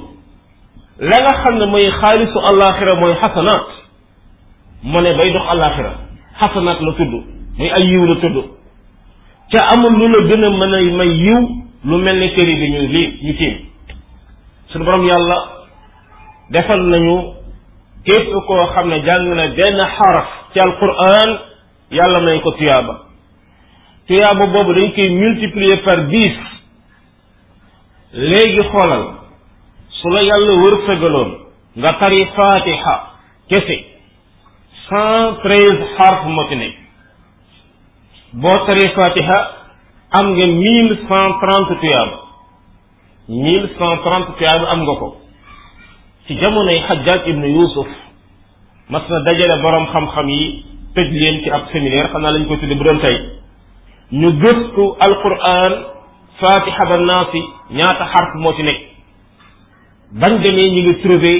la 0.99 1.17
nga 1.23 1.33
xam 1.43 1.55
ne 1.59 1.65
mooy 1.65 1.89
xaalisu 1.99 2.37
àllaaxira 2.39 2.95
mooy 2.99 3.15
xasanaat 3.15 3.67
mu 4.83 4.99
ne 5.01 5.13
bay 5.17 5.31
dox 5.33 5.43
àllaaxira 5.53 5.91
xasanaat 6.39 6.79
la 6.81 6.91
tudd 6.97 7.13
muy 7.57 7.69
ay 7.69 7.83
yiw 7.87 8.05
la 8.05 8.15
tudd 8.21 8.37
ca 9.51 9.59
amul 9.73 9.93
lu 9.97 10.05
la 10.11 10.19
gën 10.29 10.43
a 10.43 10.49
mën 10.49 10.73
a 10.75 10.81
yiw 11.05 11.39
lu 11.85 11.95
mel 11.97 12.15
ni 12.19 12.29
këri 12.35 12.55
bi 12.61 12.69
ñu 12.71 12.81
lii 12.91 13.09
ñu 13.25 13.33
tiim 13.37 13.57
suñu 14.69 14.83
borom 14.85 15.07
yàlla 15.07 15.37
defal 16.51 16.79
nañu 16.83 17.17
képp 18.03 18.33
koo 18.47 18.67
xam 18.75 18.87
ne 18.89 18.99
jàng 19.01 19.27
na 19.35 19.47
benn 19.47 19.79
xaraf 19.97 20.27
ci 20.53 20.59
alquran 20.59 21.29
yàlla 21.91 22.19
may 22.19 22.41
ko 22.41 22.51
tuyaaba 22.51 23.01
tuyaaba 24.07 24.45
boobu 24.47 24.73
dañ 24.73 24.91
koy 24.95 25.09
multiplier 25.09 25.81
par 25.83 26.03
dix 26.07 26.35
léegi 28.11 28.61
xoolal 28.71 29.05
su 29.89 30.09
la 30.09 30.21
yàlla 30.21 30.53
wërsëgaloon 30.63 31.31
nga 31.75 31.91
tari 31.99 32.19
fatiha 32.35 32.95
kese 33.49 33.75
cent 34.87 35.33
treize 35.43 35.83
xarf 35.97 36.25
moo 36.25 36.47
ci 36.49 36.71
boo 38.33 38.65
tari 38.65 38.87
fatiha 38.95 39.39
am 40.19 40.27
nga 40.35 40.45
mille 40.45 40.95
cent 41.07 41.33
trente 41.41 41.75
tuyaab 41.81 42.09
mille 43.27 43.69
am 43.81 44.81
nga 44.83 44.95
ko 44.99 45.15
ci 46.27 46.37
jamonoy 46.39 46.79
xajjaaj 46.87 47.27
ibnu 47.29 47.47
yuusuf 47.47 47.87
mas 48.89 49.03
na 49.09 49.19
dajale 49.19 49.61
borom 49.61 49.85
xam-xam 49.87 50.29
yi 50.29 50.63
tëj 50.95 51.09
leen 51.11 51.41
ci 51.43 51.49
ab 51.49 51.61
séminaire 51.71 52.09
xam 52.11 52.21
naa 52.21 52.31
lañ 52.31 52.47
ko 52.47 52.55
tudde 52.57 52.75
bu 52.75 52.83
doon 52.83 52.99
tey 52.99 53.17
ñu 54.11 54.29
gëstu 54.37 54.85
alquran 54.99 55.96
fatiha 56.41 56.85
ba 56.89 56.95
naasi 56.97 57.39
ñaata 57.77 58.05
xarf 58.13 58.31
moo 58.41 58.53
ci 58.53 58.63
nekk 58.63 58.79
bañ 60.21 60.41
demee 60.41 60.69
ñi 60.69 60.81
ngi 60.83 60.95
trouvé 61.01 61.33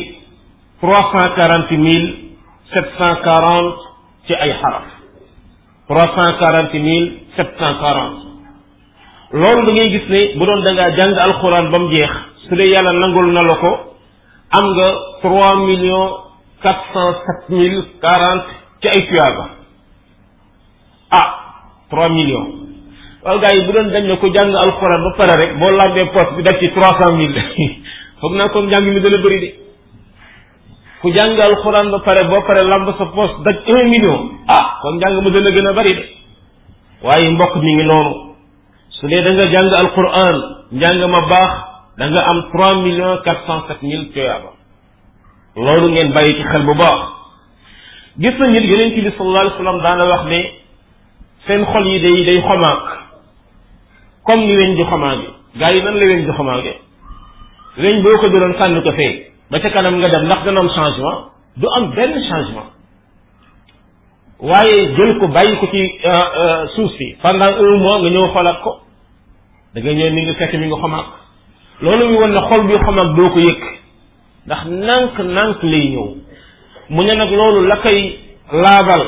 trois 0.81 1.05
cent 1.11 1.29
quarante 1.37 1.77
mille 1.77 2.13
sept 2.73 2.89
ay 3.03 4.51
xaraf 4.61 4.85
trois 5.87 6.07
cent 6.15 6.31
quarante 6.41 6.73
mille 6.73 7.25
ngay 9.73 9.89
gis 9.93 10.05
ne 10.09 10.21
bu 10.37 10.45
doon 10.45 10.61
da 10.63 10.71
ngaa 10.73 10.95
jàng 10.97 11.13
alxuraan 11.17 11.69
ba 11.71 11.77
mu 11.79 11.87
jeex 11.93 12.11
su 12.47 12.55
dee 12.55 12.71
yàlla 12.73 12.91
nangul 12.93 13.27
na 13.33 13.41
la 13.41 13.55
ko 13.61 13.71
am 14.57 14.65
nga 14.75 14.87
trois 15.21 15.55
millions 15.67 16.13
quatre 16.61 16.85
cent 16.93 17.13
sept 17.25 17.49
mille 17.57 17.83
quarante 18.03 19.47
waaw 23.27 23.39
gars 23.41 23.53
yi 23.53 23.65
bu 23.67 23.71
doon 23.73 23.91
dañ 23.91 24.03
ne 24.07 24.15
ku 24.17 24.27
jàng 24.31 24.53
alxuraan 24.55 25.03
ba 25.03 25.11
pare 25.17 25.33
rek 25.39 25.59
boo 25.59 25.69
laajee 25.71 26.05
poste 26.13 26.33
bi 26.37 26.43
def 26.43 26.59
ci 26.59 26.69
trois 26.71 26.93
cent 26.99 27.11
mille 27.17 27.41
foog 28.21 28.33
naa 28.35 28.47
kon 28.49 28.61
njàng 28.67 28.83
mi 28.87 28.99
dana 29.01 29.17
bëri 29.17 29.39
de 29.39 29.49
ku 31.01 31.11
jàng 31.11 31.39
alxuraan 31.39 31.91
ba 31.91 31.99
pare 31.99 32.23
boo 32.29 32.41
pare 32.47 32.63
lamb 32.69 32.89
sa 32.97 33.05
poste 33.05 33.37
daj 33.43 33.57
un 33.67 33.89
million 33.89 34.21
ah 34.47 34.79
kon 34.81 34.93
njàng 34.95 35.19
mu 35.23 35.29
dana 35.31 35.49
gën 35.51 35.67
a 35.67 35.73
bari 35.73 35.93
de 35.95 36.03
waaye 37.03 37.29
mbokk 37.29 37.55
mi 37.55 37.73
ngi 37.75 37.83
noonu 37.83 38.13
su 38.99 39.07
dee 39.07 39.21
da 39.23 39.31
nga 39.31 39.49
jàng 39.51 39.73
alxuraan 39.79 40.35
njàng 40.71 40.99
ma 41.11 41.21
baax 41.27 41.51
da 41.97 42.05
nga 42.07 42.21
am 42.31 42.39
trois 42.53 42.75
millions 42.85 43.21
quatre 43.23 43.43
cent 43.47 43.61
sept 43.67 43.81
mille 43.81 44.37
loolu 45.55 45.87
ngeen 45.89 46.13
bari 46.15 46.33
ci 46.35 46.43
xel 46.51 46.63
bu 46.63 46.75
baax 46.75 46.99
gis 48.19 48.35
nañu 48.39 48.59
yonent 48.71 48.93
bi 48.95 49.01
sallallahu 49.17 49.43
alayhi 49.43 49.57
wa 49.57 49.63
sallam 49.63 49.79
daana 49.85 50.05
wax 50.11 50.23
ne 50.31 50.41
seen 51.45 51.61
xol 51.71 51.85
yi 51.87 51.99
day 51.99 52.25
day 52.25 52.41
xomaak 52.47 53.06
comme 54.27 54.45
ni 54.45 54.57
weñ 54.57 54.75
ju 54.77 54.83
xamaage 54.89 55.25
gaa 55.55 55.71
yi 55.71 55.81
nan 55.81 55.95
la 55.97 56.05
weñ 56.05 56.25
ju 56.25 56.33
xamaage 56.37 56.73
weñ 57.77 58.01
boo 58.03 58.17
ko 58.19 58.27
jëloon 58.27 58.57
sànni 58.57 58.81
ko 58.81 58.91
fee 58.91 59.31
ba 59.51 59.59
ca 59.61 59.69
kanam 59.69 59.95
nga 59.99 60.07
dem 60.09 60.25
ndax 60.27 60.43
dana 60.43 60.59
am 60.59 60.69
changement 60.69 61.19
du 61.55 61.65
am 61.77 61.89
benn 61.95 62.11
changement 62.29 62.69
waaye 64.39 64.95
jël 64.97 65.17
ko 65.19 65.27
bàyyi 65.29 65.55
ko 65.59 65.65
ci 65.71 65.79
euh, 65.81 66.09
euh, 66.09 66.67
suuf 66.75 66.91
si 66.97 67.15
pendant 67.21 67.45
un 67.63 67.77
mois 67.77 67.99
nga 67.99 68.09
ñëw 68.09 68.27
xoolaat 68.33 68.61
ko 68.63 68.79
da 69.73 69.81
ñëw 69.81 70.09
ni 70.09 70.25
nga 70.25 70.33
fekk 70.33 70.53
mi 70.59 70.67
nga 70.67 70.75
xamaag 70.81 71.05
loolu 71.81 72.07
mi 72.09 72.15
won 72.17 72.27
na 72.33 72.41
xol 72.49 72.67
bi 72.67 72.73
xamaag 72.77 73.15
doo 73.15 73.29
ko 73.29 73.39
yëg 73.39 73.63
ndax 74.47 74.65
nànk 74.65 75.19
nànk 75.19 75.63
lay 75.63 75.89
ñëw 75.89 76.15
mu 76.89 77.03
ne 77.03 77.13
nag 77.15 77.31
loolu 77.31 77.67
la 77.67 77.77
koy 77.77 78.19
laabal 78.51 79.03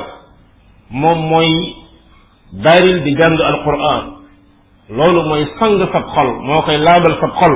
moom 0.92 1.28
mooy 1.28 1.76
daril 2.64 3.02
di 3.04 3.16
jàng 3.16 3.38
alquran 3.42 4.19
loolu 4.90 5.22
mooy 5.30 5.46
sang 5.60 5.78
sab 5.94 6.06
xol 6.14 6.30
moo 6.48 6.62
koy 6.66 6.78
laabal 6.78 7.16
sab 7.22 7.32
xol 7.40 7.54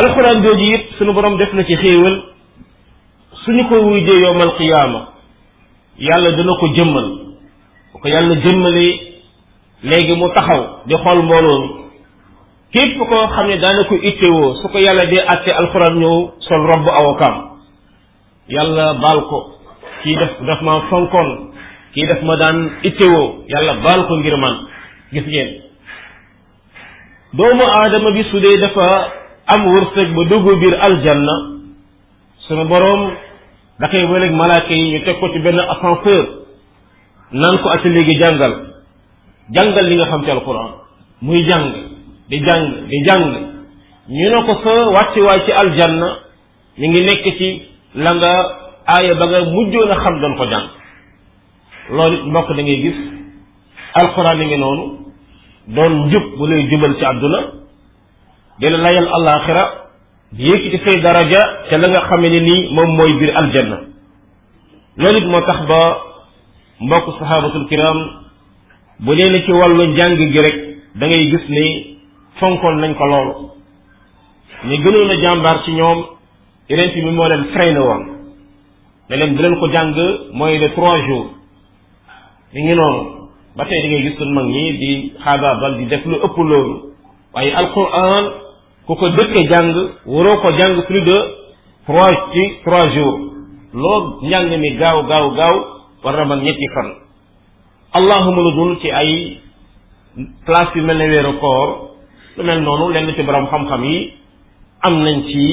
alxuraan 0.00 0.42
jooju 0.42 0.66
it 0.74 0.82
suñu 0.98 1.12
borom 1.12 1.36
def 1.38 1.52
na 1.54 1.64
ci 1.64 1.76
xéewal 1.82 2.14
suñu 3.44 3.62
ko 3.68 3.74
wujjee 3.80 4.22
yowmal 4.24 4.54
qiyaama 4.56 5.00
yàlla 5.98 6.30
dina 6.36 6.52
ko 6.60 6.66
jëmmal 6.76 7.06
ko 8.02 8.08
yàlla 8.08 8.34
jëmmalee 8.42 9.00
léegi 9.88 10.14
mu 10.16 10.26
taxaw 10.34 10.62
di 10.86 10.94
xool 11.04 11.18
mbooloo 11.22 11.62
képp 12.72 12.98
koo 13.08 13.26
xam 13.34 13.46
ne 13.46 13.56
daana 13.62 13.84
ko 13.84 13.94
ittewoo 14.10 14.54
su 14.60 14.68
ko 14.68 14.78
yàlla 14.78 15.04
dee 15.10 15.22
àtte 15.32 15.50
alxuraan 15.60 15.94
ñëw 16.00 16.16
sol 16.48 16.62
robb 16.70 16.86
awokaam 17.00 17.36
yàlla 18.48 18.86
baal 19.02 19.20
ko 19.30 19.38
kii 20.02 20.16
def 20.20 20.32
daf 20.46 20.60
ma 20.62 20.80
fonkoon 20.90 21.30
kii 21.94 22.06
daf 22.08 22.20
ma 22.22 22.34
daan 22.36 22.58
ittewoo 22.88 23.34
yàlla 23.48 23.74
baal 23.84 24.00
ko 24.08 24.14
ngir 24.16 24.34
gis 25.12 25.22
ngeen 25.26 25.48
doomu 27.32 27.62
aadama 27.66 28.10
bi 28.10 28.24
su 28.30 28.40
dee 28.40 28.58
dafa 28.60 28.88
am 29.54 29.62
wërsëg 29.72 30.08
ba 30.16 30.24
dugg 30.30 30.46
biir 30.60 30.74
aljanna 30.86 31.34
sunu 32.48 32.64
boroom 32.66 33.10
da 33.78 33.88
koy 33.88 34.02
weleeg 34.12 34.32
malaaka 34.34 34.74
yi 34.74 34.92
ñu 34.98 35.02
teg 35.04 35.18
ko 35.20 35.28
ci 35.32 35.38
benn 35.38 35.58
ascenseur 35.60 36.24
naan 37.32 37.58
ko 37.62 37.68
ati 37.70 37.88
léegi 37.88 38.16
jàngal 38.20 38.54
jàngal 39.54 39.86
li 39.86 39.96
nga 39.96 40.04
xam 40.06 40.22
ci 40.24 40.30
alquran 40.30 40.70
muy 41.20 41.44
jàng 41.48 41.72
di 42.28 42.40
jàng 42.46 42.72
di 42.88 43.04
jàng 43.06 43.24
ñu 44.08 44.28
ne 44.30 44.42
ko 44.46 44.54
sa 44.62 44.74
wàcciwaay 44.90 45.40
ci 45.46 45.52
aljanna 45.52 46.08
mu 46.78 46.86
ngi 46.88 47.00
nekk 47.00 47.24
ci 47.38 47.62
la 47.94 48.14
nga 48.14 48.32
aaya 48.86 49.14
ba 49.14 49.26
nga 49.26 49.40
mujjoon 49.52 49.90
a 49.90 49.94
xam 49.96 50.20
doon 50.20 50.34
ko 50.36 50.44
jàng 50.46 50.66
loolu 51.90 52.24
mbokk 52.26 52.48
da 52.56 52.62
gis 52.62 53.15
alxuraan 54.00 54.38
yi 54.40 54.46
ngi 54.46 54.58
noonu 54.62 54.84
doon 55.76 55.92
njub 56.04 56.24
bu 56.38 56.44
lay 56.46 56.62
jubal 56.70 56.92
ci 56.98 57.04
àdduna 57.04 57.40
di 58.60 58.68
la 58.70 58.78
layal 58.84 59.06
àllaaxira 59.16 59.64
di 60.36 60.42
yëkkati 60.50 60.78
say 60.84 60.96
daraja 61.06 61.42
te 61.68 61.76
la 61.78 61.86
nga 61.88 62.00
xamee 62.08 62.30
ne 62.30 62.40
nii 62.48 62.62
moom 62.76 62.90
mooy 62.96 63.12
biir 63.20 63.32
aljanna 63.40 63.76
loolu 65.00 65.18
it 65.18 65.26
moo 65.32 65.40
tax 65.48 65.60
ba 65.70 65.80
mbokk 66.84 67.06
saxaabatul 67.18 67.66
kiram 67.70 67.98
bu 69.04 69.14
dee 69.16 69.40
ci 69.46 69.52
wàllu 69.60 69.82
njàng 69.86 70.14
gi 70.32 70.40
rek 70.44 70.56
dangay 71.00 71.22
gis 71.30 71.44
ni 71.56 71.64
fonkoon 72.38 72.76
nañ 72.80 72.92
ko 72.94 73.06
lool 73.12 73.28
ñu 74.66 74.76
gënoon 74.82 75.10
jàmbaar 75.22 75.62
ci 75.64 75.70
ñoom 75.70 75.98
yeneen 76.68 76.94
bi 77.04 77.10
moo 77.16 77.28
leen 77.28 77.44
freiné 77.54 77.80
woon 77.88 78.04
ne 79.08 79.26
bu 79.34 79.42
leen 79.42 79.56
ko 79.60 79.68
jàng 79.72 79.94
mooy 80.38 80.58
de 80.58 80.68
trois 80.76 80.98
jours 81.06 81.30
mi 82.54 82.62
ngi 82.62 82.74
noonu 82.74 83.25
ba 83.56 83.64
tey 83.64 83.80
da 83.82 83.88
ngay 83.88 84.02
gis 84.04 84.14
suñ 84.18 84.30
mag 84.36 84.46
di 84.52 84.92
xaabaabal 85.24 85.72
di 85.80 85.84
def 85.90 86.02
lu 86.04 86.16
ëpp 86.26 86.36
loolu 86.50 86.76
waaye 87.34 87.50
alquran 87.62 88.24
ku 88.86 88.92
ko 89.00 89.06
dëkkee 89.16 89.46
jàng 89.50 89.68
waroo 90.12 90.36
ko 90.42 90.48
jàng 90.58 90.74
plus 90.88 91.04
de 91.08 91.16
trois 91.86 92.14
ci 92.32 92.42
jours 92.94 93.18
loo 93.82 94.00
njàng 94.28 94.52
mi 94.62 94.70
gaaw 94.80 94.98
gaaw 95.10 95.26
gaaw 95.38 95.56
war 96.04 96.16
man 96.30 96.42
ñetti 96.44 96.66
fan 96.74 96.88
allahuma 97.98 98.40
lu 98.44 98.50
dul 98.56 98.72
ci 98.80 98.88
ay 99.00 99.12
place 100.46 100.70
yu 100.76 100.82
mel 100.86 100.96
ne 100.98 101.06
weeru 101.12 101.32
koor 101.42 101.68
lu 102.36 102.42
mel 102.48 102.60
noonu 102.66 102.86
lenn 102.94 103.08
ci 103.16 103.22
borom 103.26 103.46
xam-xam 103.50 103.82
yi 103.88 103.98
am 104.86 104.94
nañ 105.04 105.18
ci 105.28 105.44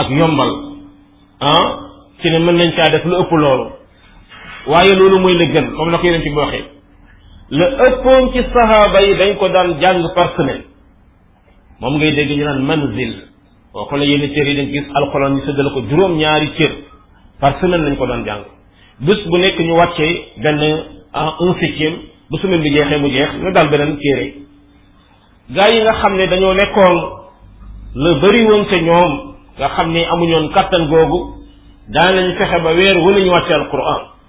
ak 0.00 0.08
yombal 0.18 0.50
ah 1.48 1.66
ci 2.20 2.26
ne 2.30 2.38
mën 2.44 2.56
nañ 2.60 2.70
caa 2.76 2.88
def 2.92 3.04
lu 3.10 3.14
ëpp 3.22 3.32
loolu 3.42 3.66
waaye 4.70 4.92
loolu 4.98 5.18
mooy 5.22 5.34
la 5.40 5.46
gën 5.52 5.66
comme 5.76 5.90
na 5.90 5.98
ko 5.98 6.06
yeneen 6.06 6.22
ci 6.26 6.30
la 7.50 7.66
ëppoon 7.86 8.30
ci 8.32 8.42
saxaaba 8.52 9.00
yi 9.02 9.16
dañ 9.18 9.36
ko 9.38 9.48
daan 9.48 9.76
jàng 9.80 10.02
par 10.14 10.30
moom 11.80 11.96
ngay 11.96 12.12
dégg 12.12 12.30
ñu 12.36 12.44
naan 12.44 12.62
manzil 12.62 13.14
boo 13.72 13.84
xoolee 13.88 14.06
yenn 14.08 14.30
cër 14.34 14.46
yi 14.48 14.56
dañ 14.56 14.68
gis 14.72 14.84
alxuraan 14.94 15.32
ñu 15.34 15.40
séddale 15.44 15.70
ko 15.74 15.80
juróom-ñaari 15.88 16.50
cër 16.56 16.72
par 17.40 17.54
semaine 17.60 17.82
lañ 17.82 17.96
ko 17.96 18.06
daan 18.06 18.24
jàng 18.24 18.42
bés 19.00 19.18
bu 19.26 19.38
nekk 19.38 19.58
ñu 19.58 19.74
wàccee 19.74 20.24
benn 20.42 20.60
un 21.40 21.54
septième 21.60 21.96
bu 22.30 22.38
semaine 22.38 22.62
bi 22.62 22.70
jeexee 22.70 22.98
mu 22.98 23.08
jeex 23.08 23.30
ñu 23.42 23.52
daal 23.52 23.68
beneen 23.68 23.96
téere 23.98 24.34
gaa 25.50 25.70
yi 25.74 25.82
nga 25.82 25.92
xam 25.92 26.16
ne 26.16 26.26
dañoo 26.26 26.54
nekkoon 26.54 26.96
la 27.94 28.14
bëri 28.20 28.42
woon 28.46 28.64
te 28.66 28.80
ñoom 28.80 29.12
nga 29.58 29.68
xam 29.68 29.90
ne 29.90 30.04
amuñoon 30.06 30.52
kàttan 30.52 30.86
googu 30.86 31.18
daan 31.94 32.14
nañu 32.14 32.34
fexe 32.38 32.60
ba 32.62 32.72
weer 32.74 32.96
wala 32.98 33.18
ñu 33.20 33.30
wàccee 33.32 33.54
alxuraan 33.54 34.19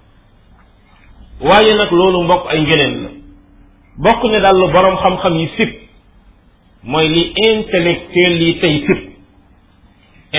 waaye 1.42 1.74
nag 1.74 1.90
loolu 1.92 2.22
mbokk 2.22 2.46
ay 2.50 2.60
ngëneel 2.62 2.92
la 3.02 3.08
bokk 4.04 4.24
ne 4.24 4.38
daal 4.40 4.56
lu 4.60 4.68
boroom 4.72 4.96
xam-xam 4.96 5.34
yi 5.40 5.48
sib 5.56 5.70
mooy 6.84 7.08
li 7.08 7.22
intellectuel 7.50 8.36
yi 8.42 8.52
tey 8.60 8.78
sib 8.86 9.00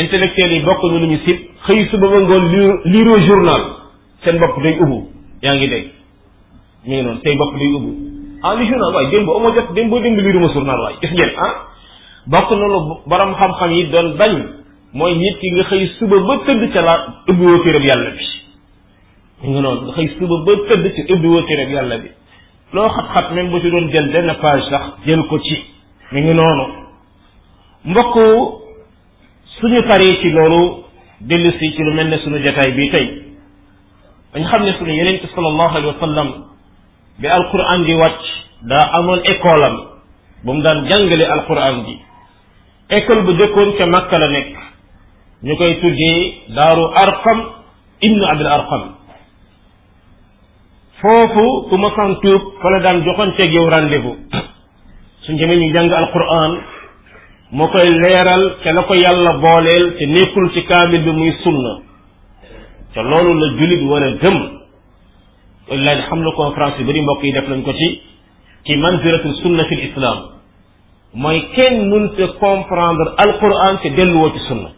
intellectuel 0.02 0.52
yi 0.54 0.60
bokk 0.66 0.84
na 0.84 1.00
lu 1.00 1.08
ñu 1.12 1.20
sib 1.26 1.38
xëy 1.68 1.86
suba 1.92 2.08
ba 2.08 2.20
ngoon 2.22 2.46
liiroo 2.86 3.20
journal 3.28 3.62
seen 4.24 4.40
bopp 4.40 4.62
day 4.64 4.78
ubbu 4.80 5.00
yaa 5.42 5.56
ngi 5.56 5.68
dégg 5.68 5.86
mu 6.86 6.94
ngi 6.94 7.02
noonu 7.04 7.20
tey 7.22 7.36
bopp 7.36 7.58
day 7.60 7.68
ubbu 7.74 7.92
ah 8.44 8.56
li 8.56 8.66
journal 8.70 8.94
waaye 8.96 9.10
démb 9.12 9.30
amoo 9.30 9.54
jot 9.56 9.74
démb 9.74 9.90
boo 9.90 10.00
démb 10.00 10.20
liiruma 10.20 10.54
journal 10.54 10.80
waaye 10.80 10.98
gis 11.02 11.12
ngeen 11.14 11.32
ah. 11.38 11.54
bokk 12.28 12.50
na 12.52 12.66
lu 12.68 12.80
boroom 13.08 13.36
xam-xam 13.36 13.72
yi 13.78 13.84
doon 13.88 14.16
bañ 14.18 14.34
mooy 14.94 15.14
nit 15.18 15.38
ki 15.40 15.52
nga 15.52 15.64
xëy 15.64 15.88
suba 16.00 16.16
ba 16.28 16.40
tëdd 16.46 16.72
ca 16.74 16.82
la 16.82 16.96
ubbiwoo 17.28 17.60
téereb 17.64 17.84
yàlla 17.86 18.10
bi 18.18 18.33
ñu 19.44 19.50
ngi 19.52 19.60
noonu 19.60 19.82
nga 19.92 19.94
xëy 19.96 20.08
suba 20.18 20.36
ba 20.46 20.52
tëdd 20.68 20.86
ci 20.96 21.04
ubbi 21.14 21.28
woo 21.28 21.42
ci 21.48 21.56
rek 21.56 21.70
yàlla 21.76 21.98
bi 22.04 22.10
loo 22.76 22.88
xat-xat 22.90 23.32
même 23.34 23.50
bu 23.50 23.60
ci 23.62 23.70
doon 23.70 23.90
jël 23.92 24.08
benn 24.14 24.32
page 24.42 24.70
sax 24.70 24.84
jël 25.06 25.22
ko 25.30 25.38
ci 25.40 25.56
ñu 26.14 26.20
ngi 26.22 26.34
noonu 26.34 26.64
mbokk 27.86 28.16
suñu 29.60 29.82
paree 29.88 30.16
ci 30.22 30.30
loolu 30.30 30.84
dellu 31.20 31.52
si 31.60 31.72
ci 31.74 31.84
lu 31.84 31.92
mel 31.94 32.08
ne 32.08 32.18
suñu 32.20 32.40
jataay 32.42 32.72
bii 32.72 32.90
tey 32.90 33.06
dañ 34.34 34.46
xam 34.50 34.64
ne 34.64 34.72
suñu 34.78 34.92
yeneen 34.96 35.20
sallallahu 35.36 35.70
alayhi 35.78 35.88
wa 35.88 36.00
sallam 36.00 36.30
bi 37.20 37.28
alquran 37.28 37.84
di 37.84 37.94
wàcc 37.96 38.24
daa 38.62 38.90
amoon 39.00 39.20
école 39.34 39.62
am 39.66 39.78
bu 40.44 40.52
mu 40.54 40.62
daan 40.62 40.88
jàngale 40.88 41.24
alquran 41.26 41.84
bi 41.86 41.98
école 42.96 43.22
bu 43.24 43.32
jëkkoon 43.34 43.76
ca 43.78 43.86
Makka 43.88 44.18
la 44.20 44.28
nekk 44.30 44.56
ñu 45.44 45.56
koy 45.58 45.76
tuddee 45.82 46.34
daaru 46.56 46.88
arqam 46.96 47.44
ibnu 48.02 48.24
abil 48.28 48.48
arqam 48.48 48.94
foofu 51.04 51.68
ku 51.70 51.76
ma 51.84 51.92
san 51.96 52.18
tuub 52.24 52.44
fa 52.62 52.70
la 52.70 52.80
daan 52.80 53.02
joxanteeg 53.04 53.52
yow 53.54 53.68
rendez-vous 53.70 54.16
suñ 55.26 55.36
demee 55.40 55.58
ñu 55.60 55.74
jàng 55.74 55.92
alquran 55.92 56.54
moo 57.52 57.68
koy 57.68 57.90
leeral 58.00 58.44
te 58.64 58.72
la 58.72 58.84
ko 58.88 58.94
yàlla 58.96 59.32
booleel 59.44 59.90
te 60.00 60.06
nekkul 60.06 60.46
ci 60.54 60.64
kaamil 60.64 61.04
bi 61.04 61.12
muy 61.12 61.34
sunna 61.44 61.74
te 62.94 63.02
loolu 63.04 63.32
la 63.40 63.48
jullit 63.60 63.82
war 63.90 64.04
a 64.04 64.12
gëm 64.22 64.38
wallaahi 65.70 66.02
xam 66.08 66.20
na 66.24 66.32
conférence 66.32 66.78
yu 66.80 66.86
bari 66.86 67.02
mbokk 67.02 67.24
yi 67.24 67.32
def 67.34 67.48
nañ 67.50 67.62
ko 67.64 67.74
ci 67.74 67.90
ci 68.66 68.78
manzilatu 68.78 69.34
sunna 69.42 69.64
fi 69.66 69.76
islam 69.90 70.20
mooy 71.22 71.40
kenn 71.56 71.76
mënta 71.92 72.26
comprendre 72.40 73.10
alquran 73.24 73.74
te 73.82 73.90
delluwoo 73.98 74.32
ci 74.34 74.40
sunna 74.48 74.70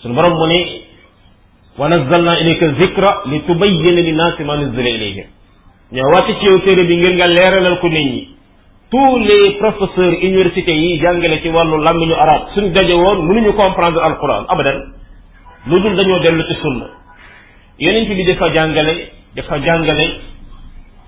suñu 0.00 0.14
borom 0.14 0.32
mu 0.40 0.46
ne 0.52 0.84
wa 1.78 1.88
nazzalna 1.88 2.40
ilayka 2.40 2.68
zikra 2.72 3.20
li 3.30 3.40
tubayyina 3.40 3.90
linnaasi 4.00 4.44
ma 4.44 4.56
nuzzila 4.56 4.88
ilayhim 4.88 5.26
ñoo 5.92 6.08
wàcc 6.10 6.38
ci 6.40 6.46
yow 6.46 6.58
téere 6.58 6.84
bi 6.84 6.96
ngir 6.96 7.12
nga 7.14 7.26
leeralal 7.26 7.78
ko 7.80 7.88
nit 7.88 8.04
ñi 8.06 8.28
tous 8.90 9.18
les 9.28 9.54
professeurs 9.58 10.14
universités 10.22 10.72
yi 10.74 10.98
jàngale 11.00 11.40
ci 11.42 11.48
wàllu 11.50 11.76
làmmiñu 11.78 12.14
arab 12.16 12.48
suñ 12.54 12.72
daje 12.72 12.94
woon 12.94 13.16
comprender 13.26 13.54
comprendre 13.54 14.02
alquran 14.02 14.44
abadan 14.48 14.78
lu 15.66 15.80
dul 15.80 15.96
dañoo 15.96 16.18
dellu 16.20 16.42
ci 16.48 16.54
sunna 16.62 16.86
yonent 17.78 18.08
bi 18.08 18.24
dafa 18.24 18.50
jàngale 18.54 18.94
dafa 19.34 19.58
jàngale 19.62 20.06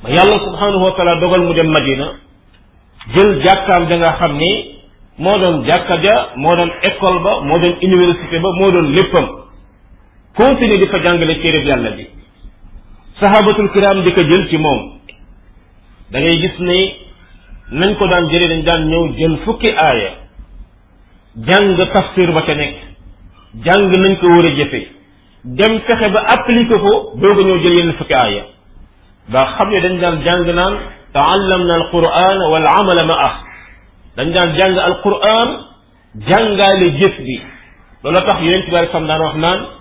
ba 0.02 0.10
yàlla 0.10 0.38
subhanahu 0.44 0.84
wa 0.84 1.14
dogal 1.20 1.40
mu 1.42 1.54
dem 1.54 1.66
madina 1.70 2.12
jël 3.14 3.40
jàkkaam 3.44 3.86
danga 3.88 4.06
nga 4.10 4.16
xam 4.18 4.36
ni 4.36 4.52
moo 5.18 5.38
doon 5.38 5.64
jàkka 5.64 5.96
ja 6.02 6.26
moo 6.36 6.54
doon 6.56 6.70
école 6.82 7.22
ba 7.22 7.40
moo 7.40 7.58
doon 7.58 7.74
université 7.82 8.38
ba 8.38 8.48
moo 8.58 8.70
doon 8.70 8.92
léppam 8.94 9.26
continuer 10.38 10.78
di 10.78 10.86
fa 10.92 11.00
jàngale 11.04 11.34
téereb 11.42 11.64
yàlla 11.68 11.90
bi 11.98 12.04
sahabatul 13.20 13.68
kiram 13.76 14.02
di 14.06 14.12
ko 14.18 14.22
jël 14.30 14.44
ci 14.50 14.56
moom 14.64 14.82
da 16.10 16.20
ngay 16.20 16.36
gis 16.42 16.58
ne 16.68 16.76
nañ 17.80 17.96
ko 17.98 18.06
daan 18.12 18.28
jëlee 18.30 18.48
dañ 18.54 18.62
daan 18.68 18.86
ñëw 18.90 19.08
jël 19.18 19.34
fukki 19.44 19.70
aaya 19.86 20.10
jàng 21.50 21.74
tafsir 21.94 22.30
ba 22.36 22.42
ca 22.46 22.54
nekk 22.60 22.74
jàng 23.66 23.90
nañ 24.04 24.16
ko 24.20 24.26
war 24.36 24.46
a 24.46 24.50
jëfe 24.60 24.82
dem 25.58 25.80
fexe 25.86 26.08
ba 26.14 26.20
appliqué 26.36 26.78
ko 26.86 26.94
doog 27.24 27.38
a 27.38 27.42
ñëw 27.48 27.58
jël 27.64 27.74
yenn 27.78 27.92
fukki 27.98 28.14
aaya 28.22 28.42
ba 29.34 29.44
xam 29.56 29.70
ne 29.74 29.80
dañ 29.80 29.98
daan 30.00 30.22
jàng 30.24 30.54
naan 30.54 30.74
taallamna 31.12 31.74
alquran 31.80 32.38
wal 32.52 32.66
amala 32.80 33.04
ma 33.04 33.14
ah 33.28 33.34
dañ 34.16 34.32
daan 34.36 34.56
jàng 34.60 34.78
alquran 34.86 35.48
jàngaale 36.30 36.90
jëf 37.00 37.16
bi 37.26 37.40
loola 38.04 38.20
tax 38.22 38.40
yeneen 38.42 38.64
bi 38.70 38.86
sam 38.92 39.06
daan 39.06 39.20
wax 39.22 39.34
naan 39.36 39.77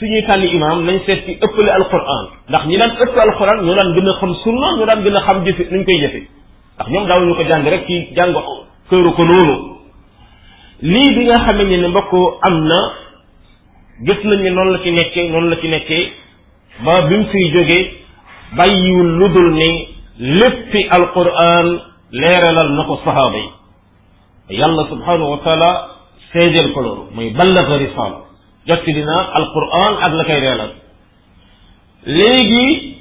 suñuy 0.00 0.22
tànn 0.26 0.44
imam 0.48 0.80
nañ 0.86 0.96
seet 1.06 1.24
ci 1.26 1.32
ëppale 1.46 1.70
alquran 1.76 2.24
ndax 2.48 2.64
ñi 2.66 2.76
daan 2.78 2.92
ëpp 3.04 3.16
alquran 3.20 3.58
ñu 3.66 3.74
daan 3.74 3.92
gën 3.94 4.08
a 4.08 4.14
xam 4.20 4.32
sunna 4.44 4.68
ñu 4.78 4.84
daan 4.86 5.02
gën 5.04 5.16
a 5.16 5.20
xam 5.26 5.44
jëfe 5.44 5.62
nuñ 5.70 5.84
koy 5.84 5.98
jëfe 6.02 6.20
ndax 6.78 6.88
ñoom 6.90 7.26
ñu 7.28 7.34
ko 7.36 7.42
jàng 7.44 7.68
rek 7.68 7.84
ci 7.86 7.96
jàng 8.16 8.32
këru 8.88 9.10
ko 9.16 9.24
noonu 9.24 9.54
lii 10.80 11.10
bi 11.16 11.24
nga 11.26 11.34
xamee 11.44 11.64
ne 11.68 11.76
ne 11.76 11.88
mbokk 11.88 12.12
am 12.48 12.56
na 12.68 12.78
gis 14.06 14.20
nañ 14.24 14.40
ne 14.42 14.50
noonu 14.50 14.70
la 14.72 14.78
ci 14.82 14.90
nekkee 14.90 15.28
noonu 15.28 15.48
la 15.50 15.56
ci 15.60 15.68
nekkee 15.68 16.10
ba 16.84 17.02
bi 17.02 17.16
mu 17.16 17.24
fiy 17.32 17.50
jógee 17.52 17.90
bàyyiwul 18.56 19.10
lu 19.20 19.28
dul 19.34 19.50
ne 19.52 19.68
lépp 20.18 20.72
alquran 20.96 21.66
leeralal 22.12 22.68
na 22.76 22.82
ko 22.84 23.00
sahaaba 23.04 23.38
yi 23.38 23.48
yàlla 24.60 24.82
subhanahu 24.88 25.30
wa 25.32 25.38
taala 25.44 25.70
seedeel 26.32 26.72
ko 26.72 26.80
loolu 26.80 27.02
mooy 27.14 27.30
ballaga 27.38 27.76
risala 27.76 28.29
jottali 28.66 29.02
na 29.04 29.16
alquran 29.34 29.92
ak 30.06 30.12
la 30.18 30.24
koy 30.24 30.38
reelal 30.40 30.72
léegi 32.06 32.96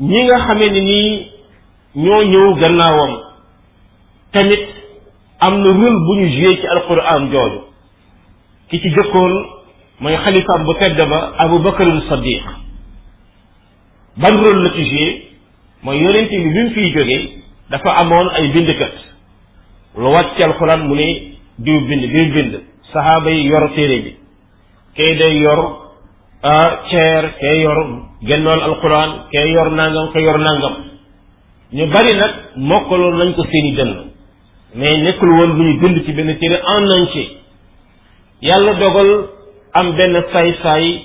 ñi 0.00 0.24
nga 0.24 0.38
xamee 0.46 0.70
ni 0.70 0.80
nii 0.80 1.26
ñoo 1.94 2.22
ñëw 2.30 2.54
gannaawam 2.60 3.12
tamit 4.32 4.62
am 5.38 5.60
na 5.60 5.68
rôle 5.70 6.00
bu 6.06 6.14
ñu 6.18 6.26
joué 6.36 6.56
ci 6.56 6.66
alquran 6.66 7.30
jooju 7.30 7.60
ki 8.68 8.80
ci 8.80 8.88
jëkkoon 8.90 9.32
mooy 10.00 10.16
xalifaam 10.24 10.64
bu 10.64 10.74
tedd 10.74 11.00
ba 11.08 11.20
abu 11.44 11.58
bakarul 11.58 12.02
sadiq 12.08 12.42
ban 14.16 14.34
rôle 14.42 14.62
la 14.64 14.70
ci 14.70 14.84
joué 14.84 15.24
mooy 15.82 15.98
yonente 15.98 16.32
bi 16.38 16.48
bi 16.54 16.62
mu 16.62 16.70
fiy 16.70 16.92
jógee 16.94 17.28
dafa 17.70 17.90
amoon 18.02 18.28
ay 18.34 18.48
bindkat 18.48 18.92
lu 19.96 20.06
wàcc 20.12 20.36
ci 20.36 20.42
alquran 20.42 20.80
mu 20.88 20.94
ne 20.94 21.38
diw 21.58 21.80
bind 21.86 22.02
diw 22.12 22.32
bind 22.34 22.60
sahaaba 22.92 23.30
yi 23.30 23.46
yor 23.46 23.70
téere 23.74 24.00
bi 24.02 24.21
kay 24.96 25.14
day 25.18 25.36
yor 25.40 25.60
ceer 26.90 27.24
kay 27.40 27.54
yor 27.64 27.78
gennool 28.30 28.60
alquran 28.68 29.10
kay 29.32 29.46
yor 29.52 29.70
nangam 29.80 30.12
kay 30.12 30.22
yor 30.22 30.38
nangam 30.38 30.74
ñu 31.72 31.86
bari 31.94 32.12
nag 32.16 32.32
mokkaloon 32.56 33.16
nañ 33.20 33.32
ko 33.34 33.42
seeni 33.52 33.72
dënn 33.76 33.92
mais 34.74 35.02
nekkul 35.04 35.30
woon 35.38 35.56
bu 35.56 35.62
ñu 35.64 35.78
bind 35.80 36.04
ci 36.04 36.12
benn 36.12 36.36
téere 36.38 36.60
en 36.60 36.84
entier 36.98 37.28
yàlla 38.42 38.74
dogal 38.74 39.10
am 39.80 39.96
benn 39.96 40.14
saay-saay 40.32 41.02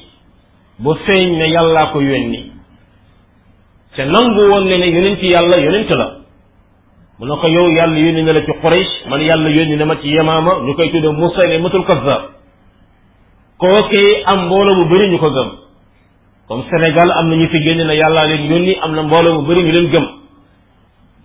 bu 0.79 0.93
feeñ 1.05 1.37
ne 1.37 1.45
yàllaa 1.47 1.91
ko 1.93 2.01
yónni 2.01 2.51
te 3.95 4.01
nangu 4.05 4.41
woon 4.51 4.65
ne 4.67 4.77
ne 4.77 4.85
yonent 4.91 5.21
yàlla 5.23 5.57
yonent 5.59 5.89
la 5.99 6.07
mu 7.19 7.25
ne 7.25 7.35
ko 7.41 7.47
yow 7.47 7.71
yàlla 7.77 7.97
yónni 7.99 8.23
na 8.23 8.33
la 8.33 8.41
ci 8.45 8.53
Quraysh 8.63 8.93
man 9.09 9.21
yàlla 9.21 9.49
yónni 9.49 9.75
na 9.77 9.85
ma 9.85 9.95
ci 10.01 10.11
Yamaama 10.11 10.53
ñu 10.65 10.75
koy 10.75 10.89
tudde 10.91 11.09
Musaylimatul 11.13 11.85
Kazzaab 11.85 12.36
kookee 13.57 14.23
am 14.25 14.45
mbooloo 14.45 14.75
bu 14.75 14.85
bëri 14.89 15.07
ñu 15.11 15.17
ko 15.19 15.29
gëm 15.31 15.49
comme 16.47 16.63
Sénégal 16.71 17.11
am 17.11 17.27
na 17.29 17.35
ñu 17.35 17.47
fi 17.49 17.61
génn 17.63 17.83
na 17.85 17.93
yàllaa 17.93 18.27
leen 18.27 18.45
yónni 18.45 18.75
am 18.81 18.93
na 18.93 19.03
mbooloo 19.03 19.41
bu 19.41 19.47
bëri 19.47 19.63
ñu 19.63 19.71
leen 19.71 19.89
gëm 19.91 20.05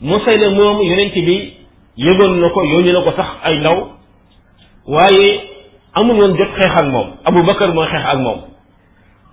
Musayla 0.01 0.51
moom 0.51 0.81
yonent 0.83 1.15
bi 1.15 1.55
yëgoon 1.97 2.41
na 2.41 2.49
ko 2.49 2.63
yónni 2.65 2.93
na 2.93 3.01
ko 3.03 3.13
sax 3.17 3.27
ay 3.45 3.59
ndaw 3.59 3.89
waaye 4.87 5.41
amul 5.95 6.17
woon 6.17 6.37
jot 6.39 6.49
xeex 6.55 6.75
ak 6.81 6.87
moom 6.87 7.09
Abu 7.25 7.43
Bakar 7.43 7.73
mooy 7.75 7.87
xeex 7.87 8.05
ak 8.07 8.19
moom 8.19 8.41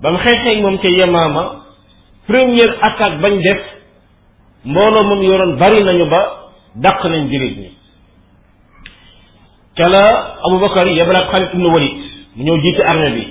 ba 0.01 0.11
mu 0.11 0.17
xeexee 0.17 0.61
moom 0.61 0.77
ca 0.77 0.89
Yamaama 0.89 1.43
première 2.27 2.75
attaque 2.81 3.21
bañ 3.21 3.39
def 3.41 3.61
mbooloo 4.65 5.03
moom 5.03 5.21
yoroon 5.23 5.55
bari 5.57 5.83
nañu 5.83 6.05
ba 6.09 6.19
dàq 6.75 7.03
nañ 7.05 7.31
jullit 7.31 7.55
ñi 7.57 7.69
ca 9.77 9.87
la 9.87 10.35
Abu 10.43 10.59
Bakar 10.59 10.85
yebalaat 10.87 11.31
Xaalid 11.31 12.08
ñoo 12.43 12.55
ñëw 12.55 12.61
jiite 12.63 12.79
armée 12.89 13.11
bi 13.11 13.25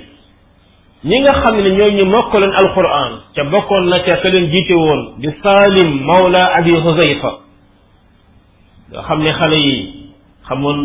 ñi 1.09 1.19
nga 1.21 1.33
xam 1.41 1.55
ne 1.63 1.69
ñooy 1.71 1.93
ñu 1.97 2.05
mokkaloon 2.05 2.53
alquran 2.61 3.13
ca 3.35 3.43
bokkoon 3.51 3.85
na 3.89 3.99
ca 4.05 4.15
ka 4.21 4.29
leen 4.29 4.49
jiite 4.51 4.73
woon 4.75 5.01
di 5.21 5.29
salim 5.43 5.91
mawla 6.07 6.41
abi 6.57 6.71
huzayfa 6.71 7.31
nga 8.91 9.01
xam 9.07 9.19
ne 9.23 9.31
xale 9.39 9.53
yi 9.65 9.77
xamoon 10.47 10.79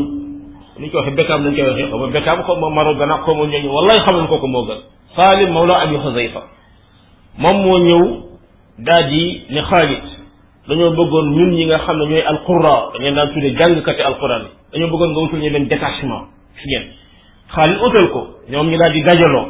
ni 0.79 0.91
ko 0.91 0.99
waxe 0.99 1.11
bekam 1.11 1.45
lañ 1.45 1.55
koy 1.55 1.69
waxe 1.69 1.85
ba 2.03 2.07
bekam 2.17 2.43
ko 2.45 2.55
mo 2.57 2.71
ma 2.71 2.75
maro 2.77 2.95
gana 2.95 3.17
xaw 3.25 3.35
ma 3.35 3.45
ñu 3.47 3.69
wallahi 3.71 4.01
xamoon 4.05 4.27
ko 4.27 4.47
mo 4.49 4.63
gën 4.69 4.81
salim 5.17 5.53
mawla 5.53 5.75
abi 5.83 5.97
huzayfa 5.97 6.41
mom 7.39 7.57
mo 7.67 7.79
ñëw 7.79 8.03
daal 8.87 9.11
ni 9.13 9.25
ne 9.51 9.61
dañu 10.67 10.91
bëggoon 10.97 11.27
ñun 11.37 11.51
ñi 11.55 11.65
nga 11.67 11.79
xam 11.79 11.99
ne 11.99 12.05
ñooy 12.07 12.23
alqura 12.23 12.75
dañ 12.97 13.03
leen 13.03 13.15
daan 13.15 13.37
kat 13.37 13.59
jàngkati 13.59 14.03
alquran 14.03 14.45
dañu 14.73 14.87
bëggoon 14.87 15.11
nga 15.11 15.21
wutul 15.21 15.41
ñu 15.43 15.51
benn 15.53 15.69
détachement 15.69 16.27
fi 16.57 16.65
ngeen 16.71 16.89
xaalis 17.55 17.79
utal 17.87 18.07
ko 18.13 18.21
ñoom 18.51 18.67
ñu 18.71 18.77
daal 18.79 18.93
di 18.93 19.03
dajaloo 19.03 19.47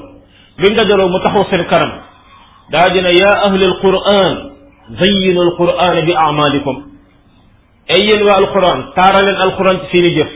biñ 0.61 0.73
dajaloo 0.77 1.09
mu 1.09 1.19
taxaw 1.25 1.45
seen 1.51 1.65
kanam 1.67 1.93
daa 2.73 2.89
dina 2.95 3.11
yaa 3.11 3.37
ahli 3.49 3.65
alquran 3.65 4.37
zayyinu 5.01 5.41
alquran 5.47 6.05
bi 6.07 6.13
amalikum 6.29 6.77
ay 7.95 8.01
yéen 8.09 8.23
waa 8.29 8.37
alquran 8.45 8.79
taaraleen 8.95 9.37
alquran 9.47 9.77
ci 9.81 9.87
seen 9.93 10.05
i 10.05 10.15
jëf 10.17 10.33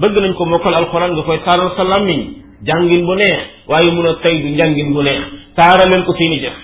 bëgg 0.00 0.16
nañ 0.22 0.32
ko 0.34 0.44
mokkal 0.46 0.74
alquran 0.74 1.10
nga 1.14 1.22
koy 1.22 1.38
taaral 1.46 1.70
sa 1.76 1.84
làmmiñ 1.84 2.20
jàngin 2.66 3.02
bu 3.06 3.14
neex 3.14 3.38
waaye 3.68 3.90
mun 3.90 4.06
a 4.06 4.14
tey 4.22 4.38
du 4.42 4.48
njàngin 4.48 4.92
bu 4.94 5.02
neex 5.02 5.22
taaraleen 5.56 6.04
ko 6.04 6.14
seen 6.18 6.32
i 6.32 6.40
jëf 6.42 6.56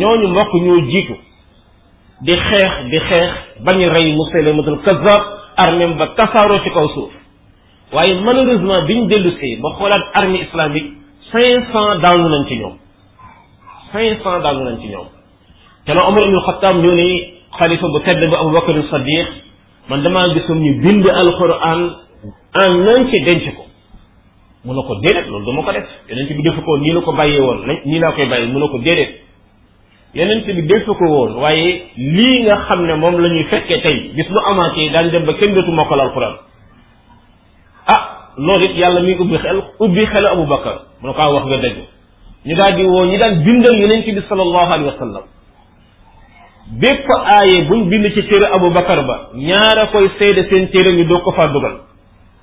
ñooñu 0.00 0.26
mbokk 0.28 0.50
ñoo 0.54 0.80
jiitu 0.90 1.14
di 2.24 2.32
xeex 2.36 2.72
di 2.90 2.98
xeex 3.08 3.30
bañ 3.64 3.76
rey 3.94 4.12
Musaylamatul 4.16 4.78
kazzab 4.84 5.22
armem 5.56 5.92
ba 5.98 6.06
tasaaroo 6.16 6.60
ci 6.64 6.70
kaw 6.70 6.88
suuf 6.88 7.23
waaye 7.92 8.14
malheureusement 8.20 8.82
bi 8.86 8.94
ñu 8.98 9.06
dellu 9.06 9.30
see 9.40 9.56
ba 9.62 9.70
xoolaat 9.78 10.02
armée 10.14 10.40
islamique 10.46 10.92
cinq 11.30 11.64
cent 11.72 11.98
daanu 12.02 12.28
nañ 12.28 12.46
ci 12.48 12.56
ñoom 12.56 12.72
cinq 13.92 14.22
cent 14.22 14.40
daanu 14.42 14.64
nañ 14.64 14.78
ci 14.80 14.88
ñoom 14.88 15.06
te 15.86 15.92
na 15.94 16.06
Omar 16.06 16.24
ibn 16.26 16.36
Khattab 16.46 16.76
ñëw 16.76 16.94
ne 16.94 17.32
xalifa 17.58 17.86
bu 17.88 18.00
tedd 18.04 18.30
ba 18.30 18.38
Abu 18.40 18.50
Bakar 18.52 18.74
Sadiq 18.90 19.26
man 19.88 20.02
damaa 20.02 20.32
gisum 20.34 20.58
ñu 20.60 20.80
bind 20.82 21.06
alquran 21.08 21.80
en 22.54 22.74
nañ 22.84 23.10
ci 23.10 23.20
denc 23.20 23.54
ko 23.56 23.64
mun 24.64 24.74
na 24.76 24.82
ko 24.82 24.94
déedéet 24.96 25.28
loolu 25.28 25.52
ma 25.52 25.62
ko 25.62 25.72
def 25.72 25.86
yeneen 26.08 26.26
bi 26.36 26.42
defu 26.42 26.62
ko 26.62 26.76
nii 26.78 27.00
ko 27.04 27.12
bàyyee 27.12 27.40
woon 27.40 27.66
nañ 27.66 27.76
nii 27.84 27.98
laa 28.00 28.12
koy 28.12 28.26
bàyyi 28.26 28.46
mun 28.46 28.60
na 28.60 28.68
ko 28.68 28.78
déedéet 28.78 29.20
yeneen 30.14 30.40
bi 30.44 30.62
defu 30.62 30.94
ko 30.94 31.04
woon 31.04 31.32
waaye 31.36 31.82
lii 31.96 32.42
nga 32.44 32.56
xam 32.68 32.86
ne 32.86 32.94
moom 32.94 33.20
la 33.20 33.28
ñuy 33.28 33.44
fekkee 33.44 33.80
tey 33.82 34.08
bis 34.14 34.28
bu 34.30 34.38
amaatee 34.46 34.90
daan 34.92 35.10
dem 35.10 35.24
ba 35.24 35.34
kenn 35.34 35.54
dootu 35.54 35.70
mokkal 35.72 36.00
alquran 36.00 36.34
loolu 38.36 38.64
it 38.66 38.76
yàlla 38.76 39.00
mi 39.00 39.14
ngi 39.14 39.38
ubbi 39.80 40.04
xel 40.06 40.26
Abu 40.26 40.44
Bakar 40.44 40.74
mu 41.00 41.08
ne 41.08 41.12
ko 41.14 41.20
ah, 41.22 41.32
wax 41.32 41.44
nga 41.46 41.56
dëgg 41.58 41.76
ñu 42.44 42.54
daal 42.56 42.74
di 42.76 42.84
woo 42.84 43.04
ñi 43.06 43.18
daan 43.18 43.42
bindal 43.44 43.78
yonent 43.80 44.04
bi 44.04 44.22
sallallahu 44.28 44.70
alayhi 44.72 44.84
wa 44.90 44.98
sallam 44.98 45.22
bépp 46.80 47.06
aaye 47.10 47.64
buñ 47.68 47.88
bind 47.88 48.06
ci 48.14 48.22
téere 48.26 48.46
Abu 48.54 48.70
Bakar 48.70 49.02
ba 49.06 49.28
ñaara 49.34 49.86
koy 49.88 50.10
seede 50.18 50.44
seen 50.50 50.68
téere 50.70 50.92
ñu 50.96 51.04
doog 51.06 51.22
ko 51.22 51.32
faa 51.32 51.46
dugal 51.48 51.76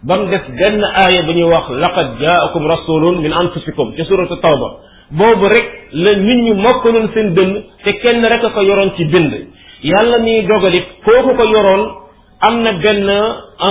ba 0.04 0.18
mu 0.18 0.28
def 0.30 0.48
benn 0.60 0.84
aaye 0.84 1.22
bu 1.24 1.32
ñuy 1.34 1.44
wax 1.52 1.70
laqad 1.72 2.08
jaakum 2.22 2.68
rasulun 2.68 3.22
min 3.22 3.34
anfusikum 3.34 3.94
ci 3.96 4.04
suratu 4.06 4.36
tawba 4.40 4.70
boobu 5.12 5.48
rek 5.48 5.66
la 5.92 6.16
nit 6.16 6.42
ñi 6.42 6.54
mokkaloon 6.54 7.10
seen 7.14 7.34
dënn 7.36 7.62
te 7.84 7.92
kenn 8.00 8.26
rek 8.26 8.44
a 8.44 8.50
ko 8.50 8.62
yoroon 8.62 8.94
ci 8.96 9.06
bind 9.06 9.34
yàlla 9.84 10.20
mi 10.20 10.42
dogal 10.44 10.76
it 10.76 10.86
kooku 11.06 11.36
ko 11.36 11.44
yoroon 11.44 11.84
am 12.40 12.62
na 12.62 12.72
benn 12.72 13.10
ah, 13.10 13.70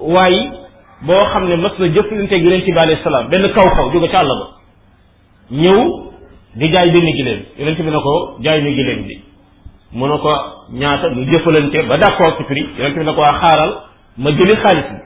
waay 0.00 0.67
boo 1.00 1.22
xam 1.32 1.46
ne 1.48 1.56
mas 1.56 1.78
na 1.78 1.86
jëflanteeg 1.88 2.42
yonent 2.44 2.64
bi 2.66 2.72
alayhi 2.78 3.02
salaam 3.04 3.28
benn 3.30 3.44
kaw 3.54 3.64
kaw 3.76 3.90
jóge 3.92 4.08
ca 4.10 4.18
àll 4.20 4.26
ba 4.26 4.46
ñëw 5.50 5.80
di 6.54 6.72
jaay 6.74 6.90
benn 6.90 7.12
giléem 7.14 7.42
yonent 7.58 7.76
bi 7.82 7.90
ne 7.90 8.00
ko 8.02 8.14
jaay 8.40 8.60
ñu 8.62 8.70
giléem 8.74 9.04
bi 9.06 9.14
mu 9.92 10.06
ne 10.08 10.18
ko 10.18 10.30
ñaata 10.72 11.08
ñu 11.10 11.24
jëfalante 11.24 11.82
ba 11.86 11.96
d'accord 11.98 12.36
ci 12.38 12.44
prix 12.44 12.66
yonent 12.78 12.94
bi 12.98 13.04
ko 13.12 13.20
waa 13.20 13.28
ah, 13.40 13.46
xaaral 13.46 13.70
ma 14.16 14.30
jëli 14.32 14.54
xaalis 14.56 14.86
bi 14.90 14.98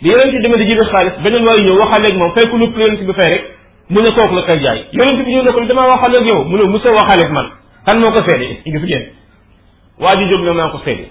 di 0.00 0.08
yonent 0.10 0.30
bi 0.30 0.40
dama 0.42 1.10
beneen 1.24 1.44
waay 1.46 1.62
ñëw 1.64 1.76
waxaleeg 1.80 2.16
moom 2.18 2.32
fay 2.34 2.50
ku 2.50 2.56
lu 2.58 2.66
yonent 2.76 3.02
bi 3.06 3.12
fay 3.14 3.28
rek 3.30 3.44
mu 3.88 4.00
ne 4.02 4.10
kooku 4.10 4.34
la 4.34 4.42
koy 4.42 4.60
jaay 4.60 4.84
yonent 4.92 5.24
bi 5.24 5.30
ñëw 5.32 5.42
ne 5.42 5.52
ko 5.52 5.64
damaa 5.64 5.88
waxaleeg 5.88 6.30
yow 6.30 6.44
mu 6.44 6.56
ne 6.58 6.64
musa 6.68 6.92
waxaleeg 6.92 7.32
man 7.32 7.46
kan 7.86 7.96
moo 7.98 8.10
ko 8.10 8.20
seede 8.28 8.60
gis 8.64 8.74
ngeen 8.84 9.04
waa 9.98 10.16
ji 10.18 10.28
jóg 10.28 10.42
ne 10.44 10.52
maa 10.52 10.68
ko 10.68 10.80
seede 10.84 11.08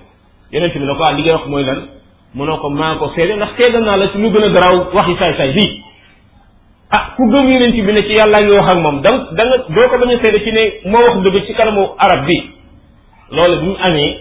yonent 0.52 0.74
bi 0.74 0.80
ne 0.86 0.94
ko 0.96 1.04
ah 1.04 1.14
li 1.14 1.22
ngay 1.24 1.34
wax 1.34 1.46
mooy 1.48 1.64
lan 1.64 1.99
mënoo 2.36 2.60
ko 2.62 2.70
maa 2.70 2.96
ko 3.02 3.12
seede 3.16 3.34
ndax 3.36 3.56
seedal 3.58 3.84
naa 3.86 3.96
la 3.98 4.08
si 4.14 4.18
lu 4.22 4.30
gën 4.30 4.44
a 4.44 4.50
garaaw 4.50 4.78
waxi 4.94 5.16
saay-saay 5.20 5.52
bii 5.54 5.72
ah 6.92 7.14
ku 7.18 7.24
gëm 7.32 7.50
yonent 7.50 7.74
bi 7.74 7.82
ne 7.92 8.02
ci 8.06 8.14
yàllaa 8.14 8.42
ngi 8.42 8.52
wax 8.54 8.68
ak 8.70 8.80
moom 8.80 9.02
da 9.02 9.10
da 9.32 9.44
nga 9.46 9.58
doo 9.70 9.88
ko 9.90 9.98
bañ 9.98 10.12
a 10.14 10.20
seede 10.24 10.44
ci 10.44 10.52
ne 10.52 10.74
moo 10.92 11.02
wax 11.02 11.24
dëgg 11.24 11.46
ci 11.46 11.54
kanamu 11.54 11.88
arab 11.98 12.26
bi 12.26 12.44
loolu 13.32 13.56
bi 13.62 13.68
mu 13.68 13.76
amee 13.84 14.18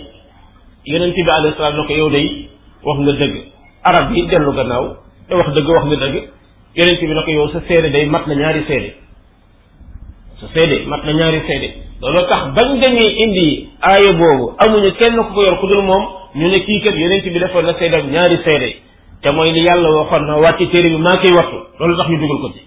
yonent 0.87 1.15
bi 1.15 1.31
alayhi 1.31 1.57
salaam 1.57 1.77
na 1.77 3.13
dëgg 3.13 3.37
arab 3.85 4.09
bi 4.09 4.27
dellu 4.27 4.53
gannaaw 4.53 4.97
te 5.29 5.35
wax 5.35 5.53
dëgg 5.55 5.69
wax 5.69 5.85
nga 5.87 5.97
dëgg 5.97 6.15
yonent 6.77 7.01
bi 7.01 7.07
na 7.15 7.23
ko 7.23 7.31
yow 7.31 7.49
sa 7.53 7.61
seede 7.69 7.91
day 7.93 8.07
mat 8.07 8.27
na 8.27 8.35
ñaari 8.35 8.65
seede 8.67 8.95
sa 10.41 10.47
seede 10.55 10.87
mat 10.87 11.05
na 11.05 11.13
ñaari 11.13 11.41
seede 11.47 11.69
loolu 12.01 12.25
tax 12.29 12.57
bañ 12.57 12.81
dañuy 12.81 13.13
indi 13.25 13.69
aaya 13.83 14.13
boobu 14.17 14.55
amuñu 14.65 14.93
kenn 14.99 15.13
ku 15.17 15.33
ko 15.35 15.43
yor 15.43 15.59
ku 15.61 15.67
dul 15.67 15.83
moom 15.85 16.18
ñu 16.37 16.49
ne 16.49 16.61
kii 16.61 16.79
kër 16.81 16.95
yeneen 16.97 17.23
ci 17.23 17.31
bi 17.31 17.39
defoon 17.39 17.65
na 17.65 17.75
seedam 17.79 18.07
ñaari 18.11 18.37
seede 18.45 18.77
te 19.23 19.31
mooy 19.31 19.51
li 19.53 19.61
yàlla 19.65 19.89
waxoon 19.99 20.27
na 20.27 20.37
wàcc 20.39 20.71
téere 20.71 20.89
bi 20.91 20.97
maa 20.97 21.17
koy 21.17 21.33
wattu 21.33 21.57
loolu 21.79 21.97
tax 21.97 22.09
ñu 22.11 22.19
dugal 22.19 22.39
ko 22.41 22.49
ci 22.53 22.63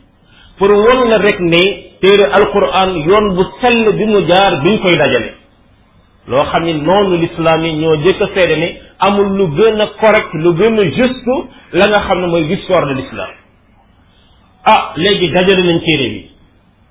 pour 0.57 0.69
won 0.69 1.09
la 1.09 1.17
rek 1.19 1.39
ne 1.39 1.61
téere 2.01 2.25
alquran 2.33 2.95
yoon 2.97 3.35
bu 3.35 3.45
sell 3.61 3.93
bi 3.93 4.05
mu 4.05 4.21
jaar 4.27 4.61
biñ 4.63 4.79
koy 4.81 4.95
dajale 4.97 5.33
loo 6.27 6.43
xam 6.43 6.63
ni 6.63 6.73
noonu 6.73 7.17
lislaam 7.21 7.63
yi 7.63 7.73
ñoo 7.73 7.95
jëkk 7.97 8.21
a 8.21 8.27
seede 8.33 8.77
amul 8.99 9.29
lu 9.37 9.45
gën 9.55 9.79
a 9.81 9.87
correct 9.99 10.33
lu 10.33 10.53
gën 10.55 10.79
a 10.79 10.83
juste 10.83 11.33
la 11.71 11.85
nga 11.87 11.99
xam 12.07 12.19
ne 12.21 12.27
mooy 12.27 12.47
gis 12.47 12.67
de 12.67 12.93
l'islam 12.93 13.29
ah 14.65 14.93
léegi 14.95 15.27
dajale 15.29 15.61
nañ 15.63 15.79
téere 15.85 16.09
bi 16.09 16.25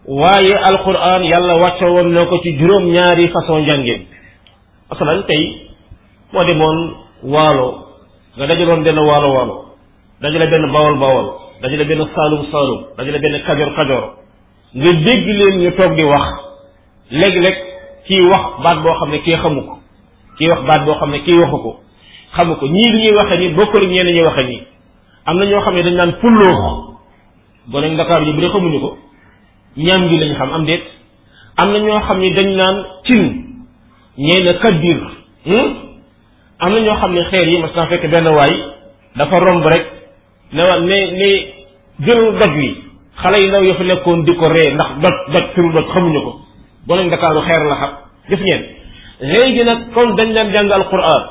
waaye 0.06 0.54
alquran 0.70 1.24
yàlla 1.24 1.54
wàcce 1.56 1.84
woon 1.84 2.12
na 2.12 2.26
ko 2.26 2.38
ci 2.42 2.56
juróom-ñaari 2.56 3.28
façon 3.28 5.18
boo 6.32 6.44
demoon 6.46 6.78
waalo 7.26 7.68
nga 8.38 8.46
dajaloon 8.46 8.82
benn 8.86 8.98
waalo 8.98 9.28
waalo 9.34 9.56
dajale 10.22 10.46
benn 10.46 10.66
bawol 10.70 10.94
bawol 11.02 11.26
dajale 11.62 11.84
benn 11.90 12.06
saalum 12.14 12.42
saalum 12.50 12.80
dajale 12.98 13.18
benn 13.18 13.34
kajoor 13.46 13.70
kajoor 13.78 14.04
nga 14.78 14.90
dégg 15.06 15.26
leen 15.38 15.56
ñu 15.60 15.70
toog 15.78 15.94
di 15.98 16.04
wax 16.06 16.34
léeg-léeg 17.10 17.56
kii 18.06 18.22
wax 18.30 18.44
baat 18.62 18.78
boo 18.82 18.94
xam 19.00 19.10
ne 19.10 19.18
ki 19.22 19.34
xamu 19.42 19.60
ko 19.66 19.74
kii 20.38 20.48
wax 20.50 20.60
baat 20.68 20.84
boo 20.86 20.94
xam 21.00 21.10
ne 21.10 21.18
kii 21.26 21.34
waxu 21.38 21.58
ko 21.58 21.72
xamu 22.36 22.54
ko 22.56 22.66
ñii 22.66 22.90
li 22.92 22.98
ñuy 23.04 23.14
waxe 23.18 23.34
nii 23.38 23.50
bokkul 23.58 23.82
ak 23.84 23.90
ñeneen 23.90 24.16
ñu 24.16 24.24
waxe 24.24 24.42
nii 24.46 24.60
am 25.26 25.36
na 25.38 25.44
ñoo 25.46 25.60
xam 25.60 25.74
ne 25.74 25.82
dañ 25.82 25.94
naan 25.96 26.12
pulloox 26.22 26.56
gone 27.70 27.88
Ndakaar 27.90 28.22
yi 28.22 28.32
bu 28.32 28.40
dee 28.40 28.48
xamuñu 28.50 28.80
ko 28.80 28.90
ñaam 29.76 30.08
gi 30.08 30.16
lañ 30.18 30.32
xam 30.38 30.52
am 30.52 30.64
déet 30.64 30.82
am 31.58 31.72
na 31.72 31.78
ñoo 31.78 32.00
xam 32.06 32.18
ne 32.18 32.30
dañ 32.32 32.54
naan 32.56 32.76
cin 33.04 33.24
ñee 34.16 34.44
na 34.44 34.52
kaddir 34.54 34.98
hmm? 35.46 35.89
am 36.60 36.72
na 36.74 36.80
ñoo 36.80 36.96
xam 37.00 37.12
ne 37.14 37.22
xeer 37.30 37.48
yi 37.48 37.58
mas 37.60 37.72
naa 37.74 37.86
fekk 37.88 38.06
benn 38.10 38.28
waay 38.28 38.54
dafa 39.16 39.38
romb 39.40 39.64
rek 39.66 39.86
ne 40.52 40.62
wa 40.62 40.78
ne 40.80 40.98
ne 41.20 41.26
jëlul 42.06 42.36
doj 42.40 42.52
wi 42.56 42.74
xale 43.22 43.34
yi 43.40 43.48
ndaw 43.48 43.64
ya 43.64 43.74
fa 43.74 43.84
nekkoon 43.84 44.24
di 44.24 44.34
ko 44.36 44.46
ree 44.48 44.70
ndax 44.72 44.90
doj 45.02 45.14
doj 45.32 45.44
turu 45.54 45.72
doj 45.72 45.84
xamuñu 45.92 46.20
ko 46.22 46.32
boo 46.86 46.96
leen 46.96 47.08
xeer 47.10 47.62
la 47.64 47.74
xam 47.80 47.90
gis 48.30 48.40
ngeen 48.40 48.62
léegi 49.20 49.64
nag 49.64 49.78
comme 49.94 50.14
dañ 50.16 50.28
leen 50.32 50.52
jàng 50.52 50.70
alquran 50.70 51.22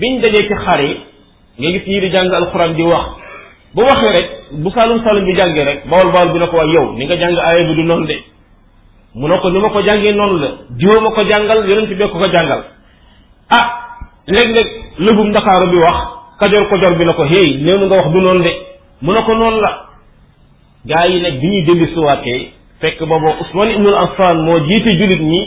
biñ 0.00 0.20
dajee 0.22 0.48
ci 0.48 0.54
yi 0.78 0.96
nga 1.58 1.68
gis 1.70 1.84
ñii 1.86 2.00
di 2.00 2.08
jàng 2.10 2.32
alquran 2.32 2.74
di 2.76 2.82
wax 2.82 3.06
bu 3.74 3.82
waxee 3.82 4.12
rek 4.16 4.30
bu 4.62 4.70
saalum 4.70 5.02
saalum 5.04 5.24
bi 5.24 5.34
jàngee 5.36 5.64
rek 5.64 5.86
bawol 5.88 6.12
bawol 6.12 6.32
bi 6.32 6.38
na 6.38 6.46
ko 6.46 6.56
waa 6.56 6.66
yow 6.74 6.92
ni 6.92 7.04
nga 7.06 7.16
jàng 7.18 7.36
aaya 7.36 7.64
bi 7.68 7.74
du 7.74 7.82
noonu 7.82 8.06
de 8.06 8.22
mu 9.14 9.28
ne 9.28 9.38
ko 9.38 9.50
ni 9.50 9.58
ma 9.60 9.68
ko 9.68 9.80
jàngee 9.82 10.12
noonu 10.14 10.38
la 10.38 10.48
diwoo 10.70 11.00
ma 11.00 11.10
ko 11.10 11.22
jàngal 11.26 11.68
yonent 11.68 11.88
bi 11.88 11.98
ko 12.08 12.18
ko 12.18 12.26
jàngal 12.28 12.62
ah 13.50 13.87
léeg-léeg 14.28 15.18
ndakaaru 15.30 15.66
bi 15.70 15.76
wax 15.78 15.98
kajoor 16.38 16.68
kojor 16.68 16.94
bi 16.98 17.04
la 17.04 17.12
ko 17.14 17.24
hey 17.24 17.56
néew 17.64 17.78
nga 17.86 17.96
wax 17.96 18.08
du 18.12 18.20
noon 18.20 18.42
de 18.44 18.52
mu 19.02 19.12
ne 19.12 19.20
ko 19.24 19.34
noonu 19.34 19.60
la 19.60 19.72
gaa 20.86 21.06
yi 21.08 21.20
nag 21.20 21.40
bi 21.40 21.46
ñuy 21.48 21.62
delli 21.62 21.86
suwaatee 21.94 22.50
fekk 22.80 22.98
booba 23.08 23.30
Ousmane 23.40 23.70
ibnul 23.72 23.94
Affan 23.94 24.36
moo 24.44 24.58
jiite 24.66 24.90
jullit 24.98 25.20
ñi 25.20 25.40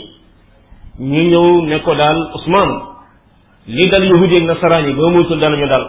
ñu 1.00 1.20
ñëw 1.30 1.62
ne 1.66 1.78
ko 1.80 1.94
daal 1.94 2.16
Ousmane 2.34 2.80
li 3.68 3.88
dal 3.88 4.04
yahudi 4.04 4.36
ak 4.36 4.42
nasaraan 4.44 4.86
yi 4.88 4.92
ba 4.94 5.10
muytul 5.10 5.38
danañu 5.40 5.66
dal 5.68 5.84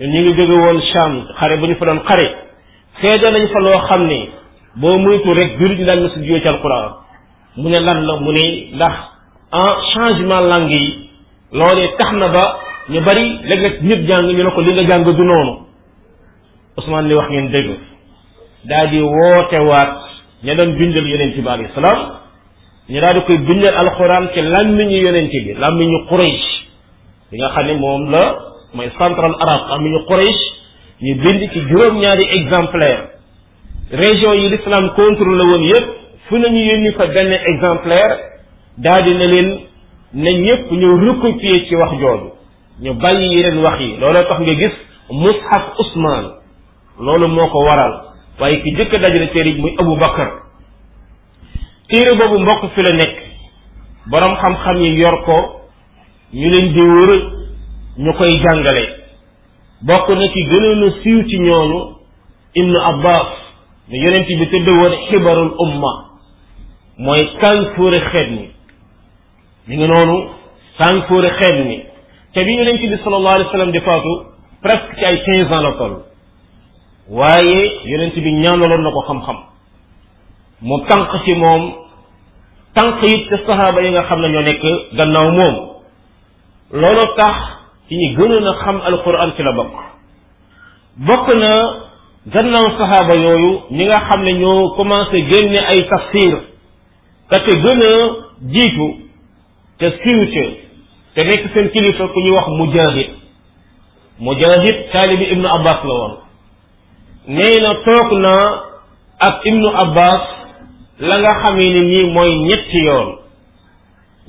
ñun 0.00 0.10
ñu 0.10 0.20
ngi 0.20 0.34
jóge 0.36 0.52
woon 0.58 0.80
Sham 0.90 1.22
xare 1.38 1.56
ba 1.60 1.66
ñu 1.68 1.74
fa 1.76 1.84
doon 1.86 2.00
xare 2.08 2.26
seede 3.00 3.30
nañ 3.30 3.46
fa 3.52 3.60
loo 3.60 3.78
xam 3.88 4.06
ne 4.06 4.28
boo 4.80 4.98
muytu 4.98 5.32
rek 5.34 5.56
jullit 5.60 5.78
ñi 5.78 5.84
daan 5.84 6.00
na 6.02 6.08
si 6.10 6.20
jiwe 6.24 6.40
ci 6.40 6.48
alquran 6.48 6.90
mu 7.58 7.68
ne 7.68 7.78
lan 7.80 8.02
la 8.06 8.16
mu 8.16 8.32
ne 8.32 8.74
ndax 8.74 8.96
en 9.52 9.70
changement 9.92 10.40
langue 10.40 10.72
yi 10.74 11.03
loolee 11.54 11.88
tax 11.98 12.12
na 12.18 12.28
ba 12.28 12.42
ñu 12.90 13.00
bari 13.00 13.38
léeg-léeg 13.48 13.82
nit 13.82 14.06
jàng 14.08 14.26
ñu 14.26 14.34
ne 14.44 14.50
ko 14.50 14.60
li 14.60 14.72
nga 14.72 14.82
jàng 14.86 15.04
du 15.04 15.22
noonu 15.24 15.54
Ousmane 16.76 17.06
li 17.08 17.14
wax 17.14 17.28
ngeen 17.30 17.50
dégg 17.52 17.70
daal 18.68 18.90
di 18.90 19.00
wootewaat 19.00 19.90
ña 20.42 20.54
doon 20.54 20.74
bindal 20.78 21.06
yonent 21.08 21.34
bi 21.36 21.48
alayhi 21.48 21.72
salaam 21.74 22.00
ñu 22.90 23.00
daal 23.00 23.14
di 23.14 23.20
koy 23.24 23.38
bindal 23.38 23.74
alxuraan 23.76 24.28
ci 24.34 24.40
làmmiñu 24.42 24.98
yonent 25.06 25.30
bi 25.30 25.54
làmmiñu 25.54 25.98
Quraysh 26.08 26.44
bi 27.30 27.38
nga 27.38 27.48
xam 27.50 27.66
ne 27.66 27.74
moom 27.74 28.10
la 28.10 28.34
mooy 28.72 28.90
central 28.98 29.34
arabe 29.40 29.64
làmmiñu 29.70 29.98
Quraysh 30.06 30.42
ñu 31.02 31.14
bind 31.22 31.40
ci 31.52 31.60
juróom-ñaari 31.68 32.24
exemplaire 32.38 33.02
région 33.92 34.32
yi 34.34 34.48
l'islam 34.50 34.90
contrôlé 34.96 35.44
woon 35.44 35.62
yépp 35.64 35.86
fu 36.26 36.36
nañu 36.38 36.66
yónni 36.68 36.90
fa 36.92 37.06
benn 37.06 37.32
exemplaire 37.32 38.16
daal 38.78 39.04
di 39.04 39.14
leen 39.14 39.72
na 40.14 40.30
ñëpp 40.30 40.70
ñu 40.80 40.94
recopier 41.06 41.58
ci 41.68 41.74
wax 41.76 41.92
jooju 42.00 42.28
ñu 42.82 42.92
bàyyi 43.02 43.26
yeneen 43.36 43.58
wax 43.64 43.76
yi 43.80 43.96
looloo 44.00 44.22
tax 44.28 44.38
nga 44.42 44.54
gis 44.60 44.72
mushaf 45.20 45.64
Usmaan 45.78 46.24
loolu 47.04 47.26
moo 47.28 47.48
ko 47.48 47.58
waral 47.66 47.94
waaye 48.40 48.56
ki 48.62 48.70
jëkk 48.76 48.92
dajale 49.02 49.26
téere 49.32 49.50
yi 49.50 49.60
muy 49.60 49.74
Abu 49.80 49.96
Bakar 49.96 50.30
téere 51.90 52.14
boobu 52.18 52.38
mbokk 52.38 52.64
fi 52.74 52.82
la 52.82 52.92
nekk 52.96 53.14
boroom 54.10 54.36
xam-xam 54.36 54.76
yi 54.84 54.94
yor 55.00 55.16
ko 55.24 55.36
ñu 56.34 56.48
leen 56.50 56.72
di 56.74 56.80
ñu 58.04 58.12
koy 58.12 58.30
jàngale 58.42 58.84
bokk 59.86 60.08
na 60.10 60.28
ci 60.32 60.44
gënoon 60.50 60.82
a 60.82 60.90
siiw 61.02 61.24
ci 61.28 61.38
ñooñu 61.40 61.80
Ibnu 62.54 62.78
Abbas 62.90 63.26
mu 63.88 63.96
yonent 63.96 64.26
bi 64.28 64.46
tudde 64.48 64.70
woon 64.70 64.94
xibarul 65.08 65.50
umma 65.58 65.92
mooy 66.98 67.26
kan 67.40 67.66
fuure 67.74 67.98
xeet 68.12 68.30
ñi 68.30 68.53
mi 69.66 69.76
ngi 69.76 69.86
noonu 69.86 70.16
sànkoore 70.78 71.30
xeet 71.40 71.64
ni 71.66 71.78
te 72.34 72.44
bi 72.44 72.52
yonent 72.56 72.80
bi 72.80 72.96
sallallahu 73.04 73.34
alayhi 73.34 73.48
wa 73.48 73.52
sallam 73.52 73.70
di 73.72 73.80
faatu 73.80 74.12
presque 74.62 74.96
ci 74.98 75.04
ay 75.04 75.22
quinze 75.24 75.52
ans 75.52 75.62
la 75.62 75.72
toll 75.78 75.94
waaye 77.08 77.62
yonent 77.92 78.14
bi 78.24 78.32
ñaanaloon 78.32 78.82
na 78.82 78.90
ko 78.90 79.00
xam-xam 79.08 79.38
mu 80.60 80.76
tànq 80.88 81.24
ci 81.24 81.34
moom 81.34 81.72
tànq 82.74 83.02
it 83.02 83.28
te 83.28 83.36
saxaaba 83.46 83.80
yi 83.82 83.90
nga 83.90 84.02
xam 84.04 84.20
ne 84.20 84.28
ñoo 84.28 84.42
nekk 84.42 84.62
gannaaw 84.96 85.30
moom 85.30 85.54
loolu 86.72 87.06
tax 87.16 87.36
ci 87.88 87.96
ñi 87.96 88.14
gënoon 88.16 88.46
a 88.46 88.54
xam 88.64 88.80
alquran 88.84 89.32
ci 89.36 89.42
la 89.42 89.52
bokk 89.52 89.74
bokk 90.96 91.28
na 91.34 91.52
gannaaw 92.26 92.66
saxaaba 92.78 93.14
yooyu 93.14 93.60
ñi 93.70 93.84
nga 93.84 94.00
xam 94.10 94.22
ne 94.24 94.32
ñoo 94.32 94.74
commencé 94.76 95.24
génne 95.28 95.56
ay 95.58 95.88
tafsir 95.88 96.36
te 97.30 97.38
te 97.44 97.56
gën 97.62 97.82
a 97.82 98.12
jiitu 98.52 99.03
te 99.90 100.54
te 101.14 101.20
nekk 101.28 101.44
seen 101.54 101.68
kilifa 101.70 102.04
ku 102.12 102.18
ñuy 102.24 102.30
wax 102.36 102.48
mujahid 102.58 103.08
mujahid 104.18 104.76
taalibi 104.92 105.24
ibnu 105.32 105.46
abbas 105.56 105.78
la 105.88 105.94
woon 105.98 106.14
nee 107.36 107.58
na 107.62 107.72
toog 107.84 108.10
naa 108.24 108.46
ak 109.28 109.36
ibnu 109.50 109.68
abbas 109.82 110.20
la 111.08 111.14
nga 111.20 111.32
xamee 111.42 111.70
ni 111.74 111.82
nii 111.90 112.06
mooy 112.14 112.32
ñetti 112.46 112.78
yoon 112.86 113.08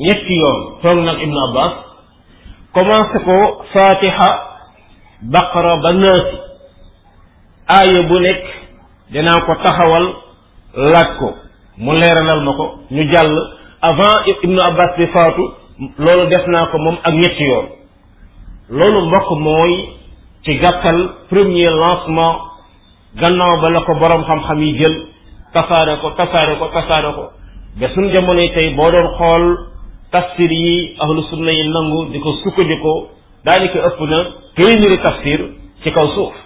ñetti 0.06 0.34
yoon 0.41 0.60
toog 0.82 0.98
na 1.06 1.12
ak 1.12 1.22
ibnu 1.26 1.39
abbas 1.50 1.72
commencé 2.74 3.18
ko 3.26 3.36
fatiha 3.74 4.30
baqara 5.32 5.74
ba 5.84 5.91
naasi 5.94 6.38
aaya 7.78 8.02
bu 8.10 8.20
nekk 8.26 8.44
dinaa 9.12 9.41
ko 9.46 9.54
taxawal 9.63 10.06
laaj 10.91 11.10
ko 11.20 11.28
mu 11.84 11.91
leeralal 12.00 12.41
ma 12.46 12.52
ko 12.60 12.65
ñu 12.96 13.04
jàll 13.13 13.32
avant 13.88 14.26
ibnu 14.43 14.58
abbas 14.63 14.95
di 14.98 15.06
faatu 15.13 15.43
loolu 16.06 16.26
def 16.34 16.45
naa 16.54 16.65
ko 16.74 16.78
moom 16.84 16.98
ak 17.10 17.13
ñetti 17.21 17.43
yoon 17.52 17.67
loolu 18.69 19.00
mbokk 19.08 19.28
mooy 19.45 19.74
ci 20.43 20.58
gàttal 20.63 21.00
premier 21.30 21.74
lancement 21.84 22.36
gannaaw 23.21 23.56
ba 23.62 23.69
la 23.69 23.82
ko 23.88 23.93
boroom 24.02 24.24
xam-xam 24.30 24.60
yi 24.63 24.74
jël 24.80 24.95
tasaare 25.54 25.93
ko 26.02 26.08
tasaare 26.17 26.54
ko 26.60 26.65
tasaare 26.74 27.12
ko 27.17 27.24
ba 27.80 27.86
suñ 27.93 28.06
jamonoy 28.13 28.50
tey 28.56 28.74
boo 28.78 28.91
doon 28.91 29.08
xool 29.17 29.45
tafsir 30.12 30.52
yi 30.52 30.95
ahlu 31.04 31.21
sunna 31.30 31.52
yi 31.52 31.67
nangu 31.69 32.00
di 32.13 32.17
ko 32.24 32.30
sukkandikoo 32.43 33.08
daanaka 33.45 33.80
ëpp 33.88 34.00
na 34.12 34.19
téeméeri 34.56 34.98
tafsir 35.04 35.39
ci 35.84 35.89
kaw 35.93 36.08
suuf 36.15 36.45